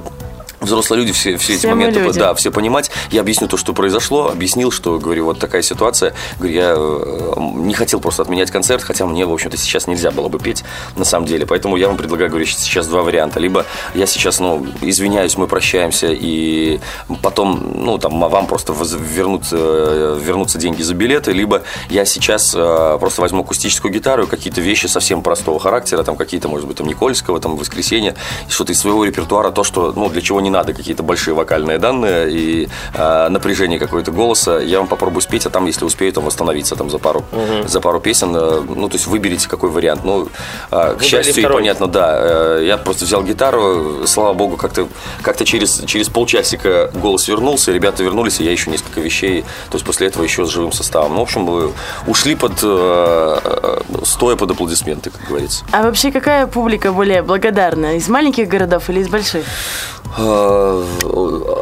Взрослые 0.61 1.01
люди 1.01 1.12
все, 1.12 1.37
все 1.37 1.53
эти 1.53 1.61
Все 1.61 1.68
мы 1.68 1.77
моменты, 1.77 2.01
люди. 2.01 2.18
да, 2.18 2.35
все 2.35 2.51
понимать. 2.51 2.90
Я 3.11 3.21
объясню 3.21 3.47
то, 3.47 3.57
что 3.57 3.73
произошло, 3.73 4.29
объяснил, 4.29 4.73
что, 4.73 4.99
говорю, 4.99 5.27
вот 5.27 5.38
такая 5.38 5.62
ситуация. 5.62 6.14
Говорю, 6.38 6.55
я 6.55 6.75
э, 6.77 7.35
не 7.38 7.75
хотел 7.75 8.01
просто 8.01 8.23
отменять 8.23 8.51
концерт, 8.51 8.83
хотя 8.83 9.07
мне, 9.07 9.25
в 9.25 9.33
общем-то, 9.33 9.57
сейчас 9.57 9.87
нельзя 9.87 10.11
было 10.11 10.29
бы 10.29 10.40
петь, 10.40 10.64
на 10.97 11.05
самом 11.05 11.27
деле. 11.27 11.47
Поэтому 11.47 11.77
я 11.77 11.87
вам 11.87 11.97
предлагаю, 11.97 12.31
говорю, 12.31 12.44
сейчас 12.47 12.88
два 12.88 13.03
варианта. 13.03 13.38
Либо 13.38 13.66
я 13.94 14.07
сейчас, 14.07 14.40
ну, 14.40 14.66
извиняюсь, 14.83 15.37
мы 15.37 15.47
прощаемся, 15.47 16.09
и 16.11 16.81
потом, 17.23 17.85
ну, 17.85 17.99
там, 17.99 18.18
вам 18.18 18.47
просто 18.47 18.75
вернут, 18.75 19.44
э, 19.53 20.18
вернутся 20.21 20.59
деньги 20.59 20.83
за 20.83 20.94
билеты, 20.94 21.33
либо 21.33 21.62
я 21.88 22.05
сейчас 22.05 22.53
э, 22.57 22.97
просто 22.99 23.21
возьму 23.21 23.42
акустическую 23.42 23.92
гитару 23.92 24.25
и 24.25 24.27
какие-то 24.27 24.61
вещи 24.61 24.87
совсем 24.87 25.23
простого 25.23 25.61
характера, 25.61 26.03
там, 26.03 26.16
какие-то, 26.16 26.49
может 26.49 26.66
быть, 26.66 26.77
там, 26.77 26.88
Никольского, 26.88 27.38
там, 27.38 27.57
Воскресенье, 27.57 28.16
что-то 28.49 28.73
из 28.73 28.81
своего 28.81 29.05
репертуара, 29.05 29.51
то, 29.51 29.62
что, 29.62 29.92
ну, 29.94 30.09
для 30.09 30.21
чего 30.21 30.40
не 30.40 30.47
надо 30.50 30.72
какие-то 30.72 31.02
большие 31.02 31.34
вокальные 31.34 31.78
данные 31.78 32.30
и 32.30 32.68
э, 32.94 33.28
напряжение 33.28 33.78
какое-то 33.78 34.12
голоса, 34.12 34.58
я 34.58 34.78
вам 34.78 34.88
попробую 34.88 35.22
спеть, 35.22 35.46
а 35.46 35.50
там, 35.50 35.66
если 35.66 35.84
успею, 35.84 36.12
там 36.12 36.24
восстановиться 36.24 36.76
там 36.76 36.90
за 36.90 36.98
пару, 36.98 37.24
за 37.66 37.80
пару 37.80 38.00
песен. 38.00 38.34
э, 38.37 38.62
ну, 38.68 38.88
то 38.88 38.96
есть 38.96 39.06
выберите 39.06 39.48
какой 39.48 39.70
вариант. 39.70 40.04
Ну, 40.04 40.28
э, 40.70 40.96
к 40.98 41.02
счастью, 41.02 41.42
и 41.42 41.46
понятно, 41.46 41.87
да. 41.87 42.16
э, 42.18 42.64
я 42.66 42.76
просто 42.76 43.04
взял 43.04 43.22
гитару, 43.22 44.06
слава 44.06 44.34
богу, 44.34 44.56
как-то 44.56 44.88
как 45.22 45.37
через, 45.44 45.82
через 45.87 46.08
полчасика 46.08 46.90
голос 46.94 47.28
вернулся, 47.28 47.72
ребята 47.72 48.02
вернулись, 48.02 48.40
и 48.40 48.44
я 48.44 48.52
еще 48.52 48.70
несколько 48.70 49.00
вещей, 49.00 49.42
то 49.70 49.76
есть 49.76 49.84
после 49.84 50.08
этого 50.08 50.24
еще 50.24 50.44
с 50.44 50.50
живым 50.50 50.72
составом. 50.72 51.14
Ну, 51.14 51.20
в 51.20 51.22
общем, 51.22 51.42
мы 51.42 51.72
ушли 52.06 52.34
под, 52.34 52.52
э, 52.62 53.38
э, 53.44 53.80
стоя 54.04 54.37
под 54.37 54.50
аплодисменты, 54.50 55.11
как 55.11 55.28
говорится. 55.28 55.64
А 55.72 55.82
вообще 55.82 56.11
какая 56.11 56.46
публика 56.46 56.92
более 56.92 57.22
благодарна? 57.22 57.96
Из 57.96 58.08
маленьких 58.08 58.48
городов 58.48 58.90
или 58.90 59.00
из 59.00 59.08
больших? 59.08 59.44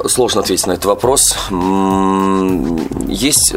Сложно 0.09 0.41
ответить 0.41 0.67
на 0.67 0.73
этот 0.73 0.87
вопрос. 0.87 1.37
Есть 3.09 3.55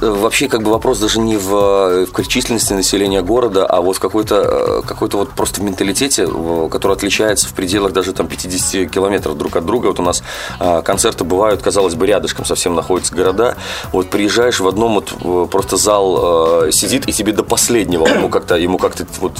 вообще 0.00 0.48
как 0.48 0.62
бы 0.62 0.70
вопрос 0.70 0.98
даже 0.98 1.20
не 1.20 1.36
в, 1.36 2.06
в 2.06 2.28
численности 2.28 2.72
населения 2.72 3.22
города, 3.22 3.66
а 3.66 3.80
вот 3.80 3.96
в 3.96 4.00
какой-то 4.00 4.80
э, 4.82 4.82
какой-то 4.86 5.18
вот 5.18 5.30
просто 5.30 5.60
в 5.60 5.64
менталитете, 5.64 6.26
который 6.70 6.96
отличается 6.96 7.48
в 7.48 7.54
пределах 7.54 7.92
даже 7.92 8.12
там 8.12 8.26
50 8.26 8.90
километров 8.90 9.36
друг 9.36 9.56
от 9.56 9.66
друга. 9.66 9.88
Вот 9.88 10.00
у 10.00 10.02
нас 10.02 10.22
э, 10.58 10.82
концерты 10.82 11.24
бывают, 11.24 11.62
казалось 11.62 11.94
бы, 11.94 12.06
рядышком 12.06 12.44
совсем 12.44 12.74
находятся 12.74 13.14
города. 13.14 13.56
Вот 13.92 14.10
приезжаешь 14.10 14.60
в 14.60 14.68
одном 14.68 14.94
вот 14.94 15.12
э, 15.22 15.46
просто 15.50 15.76
зал 15.76 16.70
сидит 16.72 17.08
и 17.08 17.12
тебе 17.12 17.32
до 17.32 17.42
последнего 17.42 18.06
ему 18.06 18.28
как-то 18.28 18.56
ему 18.56 18.78
как-то 18.78 19.06
вот 19.20 19.38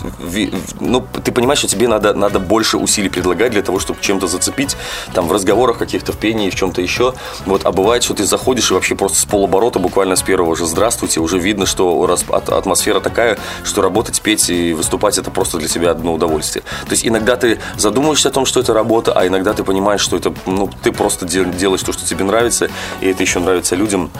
ну 0.81 1.05
ты 1.25 1.33
понимаешь, 1.33 1.59
что 1.59 1.69
тебе 1.69 1.89
надо 1.89 2.15
надо 2.15 2.39
больше 2.39 2.77
усилий 2.77 3.09
предлагать 3.09 3.53
для 3.53 3.63
того, 3.63 3.79
чтобы 3.79 4.01
чем-то 4.01 4.27
зацепить 4.31 4.77
там 5.15 5.29
в 5.29 5.33
разговорах 5.33 5.79
каких-то 5.79 6.13
в 6.13 6.17
пении 6.17 6.51
в 6.51 6.55
чем-то 6.55 6.81
еще. 6.81 7.15
Вот 7.47 7.65
а 7.65 7.73
бывает, 7.73 8.03
что 8.03 8.15
ты 8.15 8.25
заходишь 8.25 8.71
и 8.71 8.75
вообще 8.75 8.95
просто 8.95 9.19
с 9.19 9.25
полоборота 9.25 9.79
буквально 9.79 10.17
с 10.17 10.23
первого 10.23 10.57
же 10.57 10.67
здравствуйте 10.67 11.21
уже 11.21 11.39
видно, 11.39 11.67
что 11.67 12.19
атмосфера 12.31 13.01
такая, 13.01 13.39
что 13.65 13.83
работать, 13.83 14.21
петь 14.21 14.51
и 14.51 14.73
выступать 14.73 15.19
это 15.19 15.31
просто 15.31 15.59
для 15.59 15.69
тебя 15.69 15.91
одно 15.91 16.15
удовольствие. 16.15 16.63
То 16.85 16.93
есть 16.93 17.07
иногда 17.07 17.37
ты 17.37 17.61
задумываешься 17.77 18.29
о 18.29 18.33
том, 18.33 18.47
что 18.47 18.61
это 18.61 18.73
работа, 18.73 19.13
а 19.13 19.27
иногда 19.27 19.53
ты 19.53 19.65
понимаешь, 19.65 20.01
что 20.01 20.17
это 20.17 20.33
ну 20.47 20.71
ты 20.83 20.93
просто 20.93 21.27
дел- 21.27 21.51
делаешь 21.53 21.83
то, 21.83 21.93
что 21.93 22.07
тебе 22.07 22.25
нравится, 22.25 22.71
и 23.01 23.09
это 23.09 23.23
еще 23.23 23.41
нравится 23.41 23.77
людям. 23.77 24.11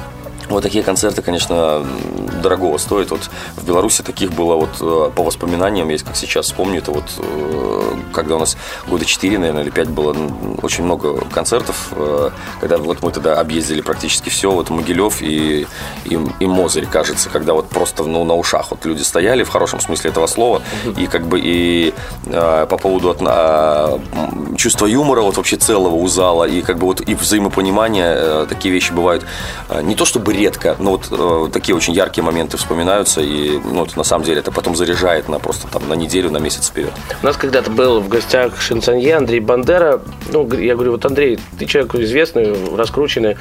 Вот 0.51 0.63
такие 0.65 0.83
концерты, 0.85 1.23
конечно, 1.23 1.55
м, 1.85 2.41
дорогого 2.43 2.77
стоят. 2.79 3.11
Вот 3.13 3.31
в 3.57 3.65
Беларуси 3.65 4.03
таких 4.03 4.33
было 4.33 4.57
вот 4.57 4.71
э, 4.81 5.11
по 5.15 5.23
воспоминаниям, 5.23 5.89
есть 5.91 6.05
как 6.05 6.17
сейчас 6.17 6.47
вспомню, 6.47 6.79
это 6.79 6.91
вот 6.91 7.05
э, 7.19 7.83
когда 8.13 8.35
у 8.37 8.39
нас 8.41 8.57
года 8.89 9.05
4, 9.05 9.39
наверное, 9.39 9.63
или 9.63 9.71
5 9.71 9.89
было 9.91 10.15
очень 10.63 10.85
много 10.85 11.21
концертов, 11.33 11.89
э, 11.93 12.31
когда 12.61 12.79
вот 12.79 13.03
мы 13.03 13.13
тогда 13.13 13.39
объездили 13.41 13.81
практически 13.81 14.29
все, 14.29 14.51
вот 14.51 14.71
Могилев 14.71 15.23
и, 15.23 15.67
и, 16.05 16.19
и 16.41 16.47
Мозырь, 16.47 16.87
кажется, 16.87 17.29
когда 17.31 17.53
вот 17.55 17.69
просто 17.69 18.03
ну, 18.05 18.25
на 18.25 18.35
ушах 18.35 18.71
вот 18.73 18.85
люди 18.85 19.03
стояли, 19.03 19.45
в 19.45 19.49
хорошем 19.51 19.81
смысле 19.81 20.11
этого 20.11 20.27
слова, 20.27 20.63
и 20.97 21.07
как 21.07 21.27
бы 21.27 21.41
и 21.41 21.95
по 22.25 22.77
поводу 22.77 23.11
от- 23.11 23.19
а, 23.23 24.01
чувства 24.57 24.87
юмора 24.87 25.23
вот 25.23 25.37
вообще 25.37 25.57
целого 25.57 25.95
у 25.95 26.09
зала, 26.09 26.45
и 26.45 26.61
как 26.63 26.79
бы 26.79 26.87
вот 26.87 27.01
и 27.09 27.15
взаимопонимание, 27.15 28.15
э, 28.17 28.47
такие 28.49 28.75
вещи 28.75 28.93
бывают 28.93 29.25
не 29.83 29.95
то 29.95 30.05
чтобы 30.05 30.33
редко, 30.41 30.77
но 30.79 30.93
вот 30.93 31.09
э, 31.11 31.53
такие 31.53 31.77
очень 31.77 31.93
яркие 31.93 32.25
моменты 32.25 32.57
вспоминаются, 32.57 33.21
и 33.21 33.59
ну, 33.59 33.81
вот 33.81 33.97
на 33.97 34.05
самом 34.05 34.25
деле 34.25 34.41
это 34.41 34.51
потом 34.51 34.75
заряжает 34.75 35.29
на 35.29 35.39
просто 35.39 35.69
там 35.69 35.89
на 35.89 35.95
неделю, 35.95 36.31
на 36.31 36.39
месяц 36.39 36.69
вперед. 36.69 36.93
У 37.23 37.27
нас 37.27 37.37
когда-то 37.37 37.71
был 37.71 38.01
в 38.01 38.09
гостях 38.09 38.61
шансонье 38.61 39.17
Андрей 39.17 39.41
Бандера. 39.41 40.01
Ну, 40.33 40.51
я 40.55 40.75
говорю, 40.75 40.93
вот 40.93 41.05
Андрей, 41.05 41.39
ты 41.59 41.67
человек 41.67 41.95
известный, 41.97 42.77
раскрученный. 42.77 43.37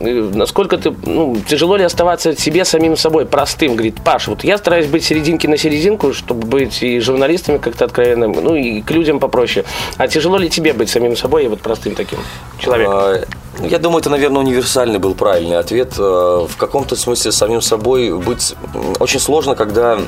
Насколько 0.00 0.76
ты, 0.76 0.94
ну, 1.06 1.36
тяжело 1.48 1.76
ли 1.76 1.84
оставаться 1.84 2.36
себе 2.36 2.64
самим 2.64 2.96
собой, 2.96 3.26
простым? 3.26 3.72
Говорит, 3.72 3.96
Паша, 4.04 4.30
вот 4.30 4.44
я 4.44 4.58
стараюсь 4.58 4.86
быть 4.86 5.04
серединки 5.04 5.46
на 5.46 5.56
серединку, 5.56 6.12
чтобы 6.12 6.46
быть 6.46 6.82
и 6.82 7.00
журналистами 7.00 7.58
как-то 7.58 7.86
откровенным, 7.86 8.32
ну, 8.32 8.54
и 8.54 8.82
к 8.82 8.90
людям 8.90 9.18
попроще. 9.18 9.64
А 9.96 10.08
тяжело 10.08 10.36
ли 10.36 10.50
тебе 10.50 10.72
быть 10.72 10.90
самим 10.90 11.16
собой 11.16 11.44
и 11.44 11.48
вот 11.48 11.60
простым 11.60 11.94
таким 11.94 12.18
человеком? 12.58 13.24
Я 13.62 13.78
думаю, 13.78 14.00
это, 14.00 14.10
наверное, 14.10 14.40
универсальный 14.42 14.98
был 14.98 15.14
правильный 15.14 15.58
ответ. 15.58 15.94
Э, 15.98 16.46
В 16.48 16.56
каком-то 16.56 16.96
смысле 16.96 17.32
самим 17.32 17.60
собой 17.62 18.12
быть 18.12 18.54
очень 19.00 19.20
сложно, 19.20 19.54
когда, 19.54 19.98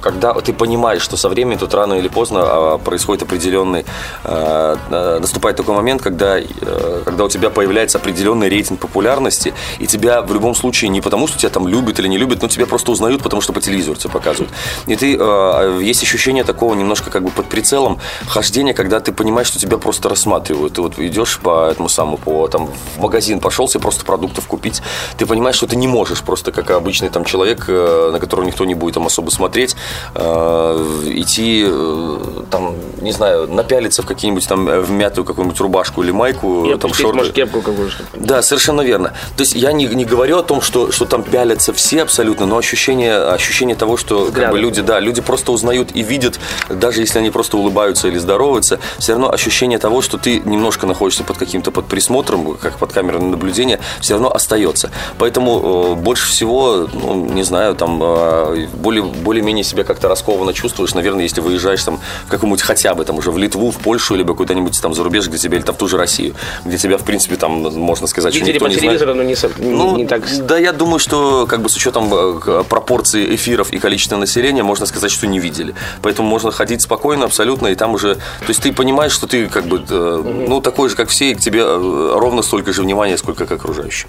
когда 0.00 0.32
ты 0.34 0.52
понимаешь, 0.52 1.02
что 1.02 1.16
со 1.16 1.28
временем 1.28 1.58
тут 1.58 1.74
рано 1.74 1.94
или 1.94 2.08
поздно 2.08 2.40
а, 2.42 2.78
происходит 2.78 3.22
определенный, 3.22 3.84
э, 4.24 5.18
наступает 5.20 5.56
такой 5.56 5.74
момент, 5.74 6.02
когда, 6.02 6.38
э, 6.38 7.02
когда 7.04 7.24
у 7.24 7.28
тебя 7.28 7.50
появляется 7.50 7.98
определенный 7.98 8.48
рейтинг 8.48 8.80
популярности, 8.80 9.54
и 9.78 9.86
тебя 9.86 10.22
в 10.22 10.32
любом 10.32 10.54
случае 10.54 10.88
не 10.90 11.00
потому, 11.00 11.26
что 11.26 11.38
тебя 11.38 11.50
там 11.50 11.68
любят 11.68 11.98
или 11.98 12.08
не 12.08 12.18
любят, 12.18 12.42
но 12.42 12.48
тебя 12.48 12.66
просто 12.66 12.92
узнают, 12.92 13.22
потому 13.22 13.42
что 13.42 13.52
по 13.52 13.60
телевизору 13.60 13.96
тебе 13.96 14.10
показывают. 14.10 14.52
И 14.86 14.96
ты, 14.96 15.16
э, 15.18 15.80
есть 15.82 16.02
ощущение 16.02 16.44
такого 16.44 16.74
немножко 16.74 17.10
как 17.10 17.24
бы 17.24 17.30
под 17.30 17.46
прицелом 17.46 17.98
хождения, 18.28 18.74
когда 18.74 19.00
ты 19.00 19.12
понимаешь, 19.12 19.48
что 19.48 19.58
тебя 19.58 19.78
просто 19.78 20.08
рассматривают. 20.08 20.74
Ты 20.74 20.82
вот 20.82 20.98
идешь 20.98 21.38
по 21.38 21.68
этому 21.70 21.88
самому, 21.88 22.18
по, 22.18 22.48
там, 22.48 22.68
в 22.96 23.00
магазин 23.00 23.40
пошел 23.40 23.68
себе 23.68 23.80
просто 23.80 24.04
продуктов 24.04 24.46
купить, 24.46 24.82
ты 25.16 25.26
понимаешь, 25.26 25.56
что 25.56 25.66
ты 25.66 25.76
не 25.76 25.88
можешь 25.88 26.22
просто 26.22 26.52
как 26.52 26.70
обычный 26.70 27.08
там 27.08 27.24
человек, 27.24 27.64
э, 27.68 28.10
на 28.12 28.18
которого 28.18 28.44
никто 28.44 28.64
не 28.64 28.74
будет 28.74 28.94
там 28.94 29.06
особо 29.06 29.30
смотреть, 29.30 29.76
э, 30.14 31.02
идти 31.14 31.64
э, 31.66 32.18
там, 32.50 32.74
не 33.00 33.12
знаю, 33.12 33.46
напялиться 33.48 34.02
в 34.02 34.06
какие-нибудь 34.06 34.46
там 34.48 34.68
э, 34.68 34.80
в 34.80 34.90
мятую 34.90 35.24
какую-нибудь 35.24 35.60
рубашку 35.60 36.02
или 36.02 36.10
майку, 36.10 36.66
И 36.66 36.76
там 36.78 36.92
шорты. 36.92 37.16
может, 37.16 37.32
кепку 37.34 37.60
какую-то. 37.62 37.96
Да, 38.14 38.42
совершенно 38.42 38.82
верно. 38.82 39.12
То 39.36 39.42
есть 39.42 39.54
я 39.54 39.72
не, 39.72 39.86
не 39.86 40.04
говорю 40.04 40.38
о 40.38 40.42
том, 40.42 40.60
что, 40.60 40.92
что 40.92 41.04
там 41.04 41.22
пялятся 41.22 41.72
все 41.72 42.02
абсолютно, 42.02 42.46
но 42.46 42.56
ощущение, 42.58 43.16
ощущение 43.16 43.76
того, 43.76 43.96
что 43.96 44.30
как 44.32 44.50
бы 44.50 44.58
люди, 44.58 44.82
да, 44.82 45.00
люди 45.00 45.20
просто 45.20 45.52
узнают 45.52 45.90
и 45.94 46.02
видят, 46.02 46.38
даже 46.68 47.00
если 47.00 47.18
они 47.18 47.30
просто 47.30 47.56
улыбаются 47.56 48.08
или 48.08 48.18
здороваются, 48.18 48.78
все 48.98 49.12
равно 49.12 49.32
ощущение 49.32 49.78
того, 49.78 50.02
что 50.02 50.18
ты 50.18 50.40
немножко 50.40 50.86
находишься 50.86 51.24
под 51.24 51.38
каким-то 51.38 51.70
под 51.70 51.86
присмотром, 51.86 52.54
как 52.54 52.78
под 52.78 52.92
камерой 52.92 53.20
наблюдения, 53.22 53.80
все 54.00 54.14
равно 54.14 54.32
остается. 54.32 54.90
Поэтому 55.18 55.94
э, 55.94 55.94
больше 56.00 56.28
всего, 56.28 56.88
ну, 56.92 57.26
не 57.26 57.42
знаю, 57.42 57.74
там 57.74 58.00
э, 58.02 58.66
более, 58.74 59.02
более-менее 59.02 59.64
себя 59.64 59.77
себя 59.78 59.84
как-то 59.84 60.08
раскованно 60.08 60.52
чувствуешь, 60.52 60.94
наверное, 60.94 61.22
если 61.22 61.40
выезжаешь 61.40 61.82
там 61.84 62.00
в 62.26 62.30
какую-нибудь 62.30 62.62
хотя 62.62 62.94
бы 62.94 63.04
там 63.04 63.18
уже 63.18 63.30
в 63.30 63.38
Литву, 63.38 63.70
в 63.70 63.76
Польшу, 63.78 64.14
либо 64.16 64.34
куда-нибудь 64.34 64.80
там 64.80 64.92
за 64.94 65.04
рубеж, 65.04 65.28
где 65.28 65.38
тебя, 65.38 65.56
или 65.56 65.64
там 65.64 65.74
в 65.74 65.78
ту 65.78 65.86
же 65.88 65.96
Россию, 65.96 66.34
где 66.64 66.78
тебя, 66.78 66.98
в 66.98 67.04
принципе, 67.04 67.36
там, 67.36 67.52
можно 67.78 68.06
сказать, 68.06 68.34
что 68.34 68.40
Видели 68.40 68.54
никто 68.54 68.66
по 68.66 68.68
не 68.70 68.74
знает. 68.76 68.98
телевизору, 68.98 69.14
но 69.14 69.22
не, 69.22 69.34
не- 69.70 69.76
Ну, 69.76 69.96
не 69.96 70.06
так... 70.06 70.22
да, 70.46 70.58
я 70.58 70.72
думаю, 70.72 70.98
что 70.98 71.46
как 71.46 71.62
бы 71.62 71.68
с 71.68 71.76
учетом 71.76 72.12
э, 72.12 72.64
пропорций 72.68 73.34
эфиров 73.36 73.72
и 73.72 73.78
количества 73.78 74.16
населения, 74.16 74.62
можно 74.62 74.86
сказать, 74.86 75.10
что 75.12 75.26
не 75.26 75.38
видели. 75.38 75.74
Поэтому 76.02 76.28
можно 76.28 76.50
ходить 76.50 76.82
спокойно, 76.82 77.24
абсолютно, 77.26 77.68
и 77.68 77.74
там 77.74 77.94
уже... 77.94 78.16
То 78.16 78.48
есть 78.48 78.62
ты 78.62 78.72
понимаешь, 78.72 79.12
что 79.12 79.26
ты 79.26 79.46
как 79.46 79.66
бы, 79.66 79.82
э, 79.88 80.44
ну, 80.48 80.60
такой 80.60 80.88
же, 80.88 80.96
как 80.96 81.08
все, 81.08 81.30
и 81.30 81.34
к 81.34 81.40
тебе 81.40 81.60
э, 81.60 82.12
ровно 82.16 82.42
столько 82.42 82.72
же 82.72 82.82
внимания, 82.82 83.16
сколько 83.16 83.46
к 83.46 83.52
окружающим. 83.52 84.08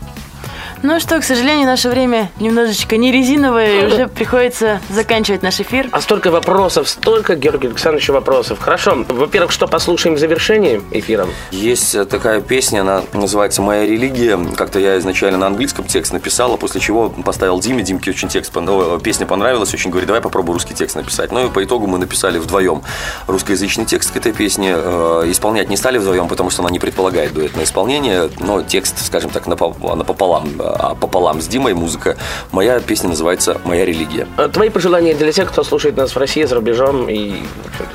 Ну 0.82 0.98
что, 1.02 1.20
к 1.20 1.24
сожалению, 1.26 1.65
наше 1.68 1.89
время 1.89 2.32
немножечко 2.39 2.96
не 2.96 3.12
резиновое, 3.12 3.82
и 3.82 3.86
уже 3.86 4.08
приходится 4.08 4.80
заканчивать 4.89 5.44
наш 5.44 5.60
эфир. 5.60 5.89
А 5.92 6.00
столько 6.00 6.32
вопросов, 6.32 6.88
столько, 6.88 7.36
Георгий 7.36 7.68
Александрович, 7.68 8.08
вопросов. 8.08 8.60
Хорошо. 8.60 9.04
Во-первых, 9.10 9.52
что 9.52 9.68
послушаем 9.68 10.15
в 10.15 10.20
завершении 10.20 10.82
эфира? 10.92 11.28
Есть 11.52 11.96
э, 11.96 12.06
такая 12.06 12.39
песня, 12.39 12.82
она 12.82 13.04
называется 13.12 13.62
«Моя 13.62 13.86
религия». 13.86 14.39
Как-то 14.56 14.80
я 14.80 14.98
изначально 15.00 15.38
на 15.38 15.48
английском 15.48 15.84
текст 15.86 16.13
написал, 16.13 16.54
а 16.54 16.58
после 16.58 16.80
чего 16.80 17.10
поставил 17.10 17.60
Диме. 17.60 17.84
Димке 17.84 18.12
очень 18.12 18.30
текст, 18.30 18.54
пон- 18.54 18.70
о, 18.96 19.00
песня 19.00 19.26
понравилась, 19.26 19.74
очень 19.74 19.89
говорит, 19.92 20.08
давай 20.08 20.22
попробуй 20.22 20.54
русский 20.54 20.74
текст 20.74 20.96
написать. 20.96 21.34
Ну 21.34 21.46
и 21.46 21.50
по 21.50 21.62
итогу 21.62 21.88
мы 21.88 21.98
написали 21.98 22.38
вдвоем 22.39 22.84
русскоязычный 23.28 23.84
текст 23.86 24.12
к 24.12 24.15
этой 24.15 24.32
песне. 24.32 24.74
Э, 24.78 25.24
Исполнять 25.28 25.70
не 25.70 25.76
стали 25.76 25.98
вдвоем, 25.98 26.30
потому 26.30 26.50
что 26.50 26.62
она 26.62 26.70
не 26.72 26.80
предполагает 26.80 27.34
дуэтное 27.34 27.65
исполнение, 27.65 28.30
но 28.39 28.62
текст, 28.62 29.06
скажем 29.06 29.30
так, 29.30 29.46
напо- 29.46 29.96
напополам, 29.96 30.50
а 30.60 30.69
пополам 31.00 31.42
с 31.42 31.48
Димой 31.48 31.74
музыка. 31.74 32.18
Моя 32.52 32.80
песня 32.80 33.10
называется 33.10 33.60
«Моя 33.66 33.86
религия». 33.86 34.28
Э, 34.38 34.50
Твои 34.52 34.70
пожелания 34.70 35.14
для 35.14 35.32
тех, 35.32 35.50
кто 35.50 35.64
слушает 35.64 35.98
нас 35.98 36.16
в 36.16 36.18
России, 36.18 36.44
за 36.44 36.56
рубежом 36.56 37.10
и 37.10 37.36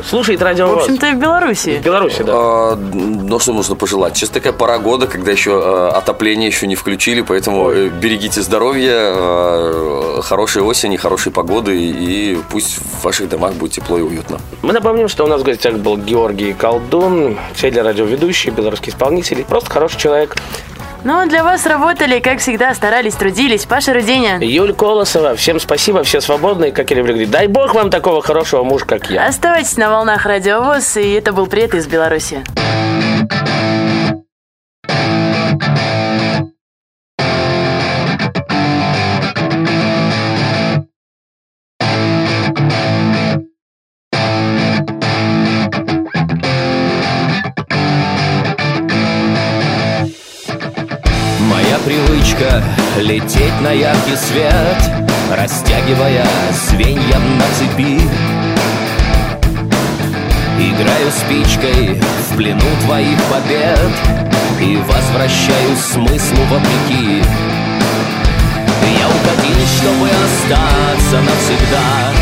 слушает 0.08 0.42
радио 0.42 0.68
В 0.68 0.78
общем-то, 0.78 1.12
в 1.12 1.16
Беларуси. 1.18 1.78
в 1.80 1.84
Беларуси, 1.84 2.22
да. 2.22 2.32
А, 2.34 2.76
Ну, 2.76 3.38
что 3.38 3.52
нужно 3.52 3.74
пожелать? 3.76 4.16
Сейчас 4.16 4.30
такая 4.30 4.52
пора 4.52 4.78
года, 4.78 5.06
когда 5.06 5.30
еще 5.32 5.88
отопление 5.90 6.48
еще 6.48 6.66
не 6.66 6.74
включили, 6.76 7.20
поэтому 7.22 7.70
э, 7.70 7.88
берегите 7.88 8.42
здоровье, 8.42 10.22
хорошей 10.22 10.62
осени, 10.62 10.96
хорошей 10.96 11.32
погоды, 11.32 11.76
и 11.76 12.38
пусть 12.50 12.78
в 12.78 13.04
ваших 13.04 13.28
домах 13.28 13.54
будет 13.54 13.72
тепло 13.72 13.98
и 13.98 14.02
уютно. 14.02 14.38
Мы 14.62 14.72
напомним, 14.72 15.08
что 15.08 15.24
у 15.24 15.26
нас 15.26 15.40
в 15.40 15.44
гостях 15.44 15.74
был 15.74 15.96
Георгий 15.96 16.52
Колдун, 16.52 17.38
телерадиоведущий, 17.56 18.50
белорусский 18.50 18.90
исполнитель, 18.92 19.44
просто 19.44 19.70
хороший 19.70 19.98
человек. 19.98 20.36
Ну, 21.04 21.28
для 21.28 21.44
вас 21.44 21.66
работали, 21.66 22.18
как 22.18 22.38
всегда, 22.38 22.72
старались, 22.72 23.14
трудились. 23.14 23.66
Паша 23.66 23.92
Руденя. 23.92 24.38
Юль 24.40 24.72
Колосова, 24.72 25.36
всем 25.36 25.60
спасибо, 25.60 26.02
все 26.02 26.22
свободные, 26.22 26.72
как 26.72 26.90
я 26.90 26.96
люблю 26.96 27.12
говорить. 27.12 27.30
Дай 27.30 27.46
бог 27.46 27.74
вам 27.74 27.90
такого 27.90 28.22
хорошего 28.22 28.64
мужа, 28.64 28.86
как 28.86 29.10
я. 29.10 29.26
Оставайтесь 29.26 29.76
на 29.76 29.90
волнах 29.90 30.24
Радиовоз, 30.24 30.96
и 30.96 31.12
это 31.12 31.32
был 31.32 31.46
привет 31.46 31.74
из 31.74 31.86
Беларуси. 31.86 32.42
Привычка 52.34 52.62
лететь 52.98 53.60
на 53.60 53.70
яркий 53.70 54.16
свет, 54.16 55.04
Растягивая 55.30 56.26
звенья 56.68 57.18
на 57.18 57.44
цепи. 57.58 58.00
Играю 60.58 61.10
спичкой 61.10 62.00
в 62.30 62.36
плену 62.36 62.60
твоих 62.84 63.18
побед 63.24 63.90
И 64.60 64.76
возвращаюсь 64.76 65.80
смыслу 65.80 66.44
вопреки. 66.50 67.22
Я 69.00 69.08
уходил, 69.08 69.66
чтобы 69.78 70.08
остаться 70.08 71.20
навсегда 71.20 72.12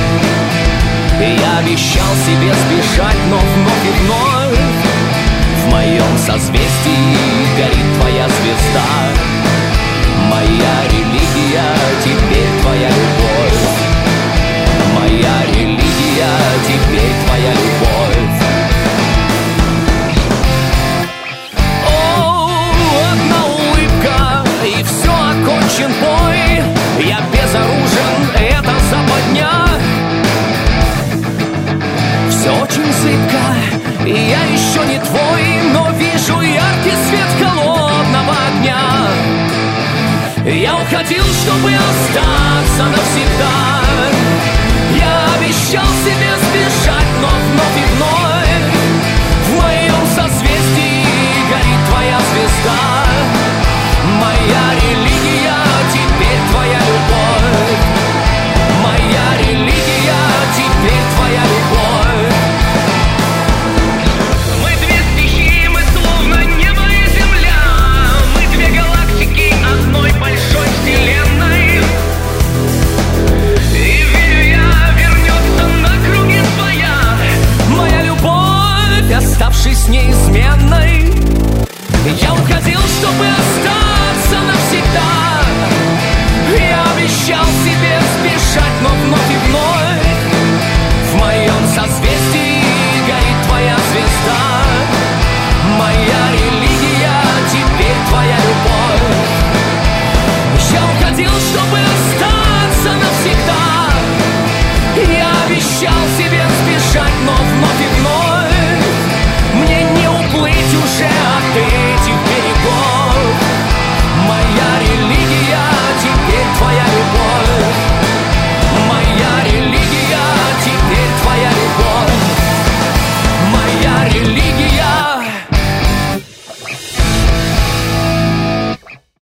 Я 1.20 1.59
обещал 1.59 2.14
себе 2.25 2.55
сбежать, 2.55 3.18
но 3.29 3.37
вновь 3.37 3.85
и 3.85 3.92
вновь 4.03 4.59
В 5.64 5.70
моем 5.72 6.18
созвездии 6.18 7.57
горит 7.59 8.01
твоя 8.01 8.29
звезда 8.29 9.41
Моя 10.42 10.88
религия, 10.90 11.62
теперь 12.02 12.61
твоя 12.62 12.88
любовь. 12.88 13.61
Моя 14.92 15.46
религия, 15.55 16.37
теперь 16.66 17.12
твоя 17.26 17.52
любовь 17.52 17.71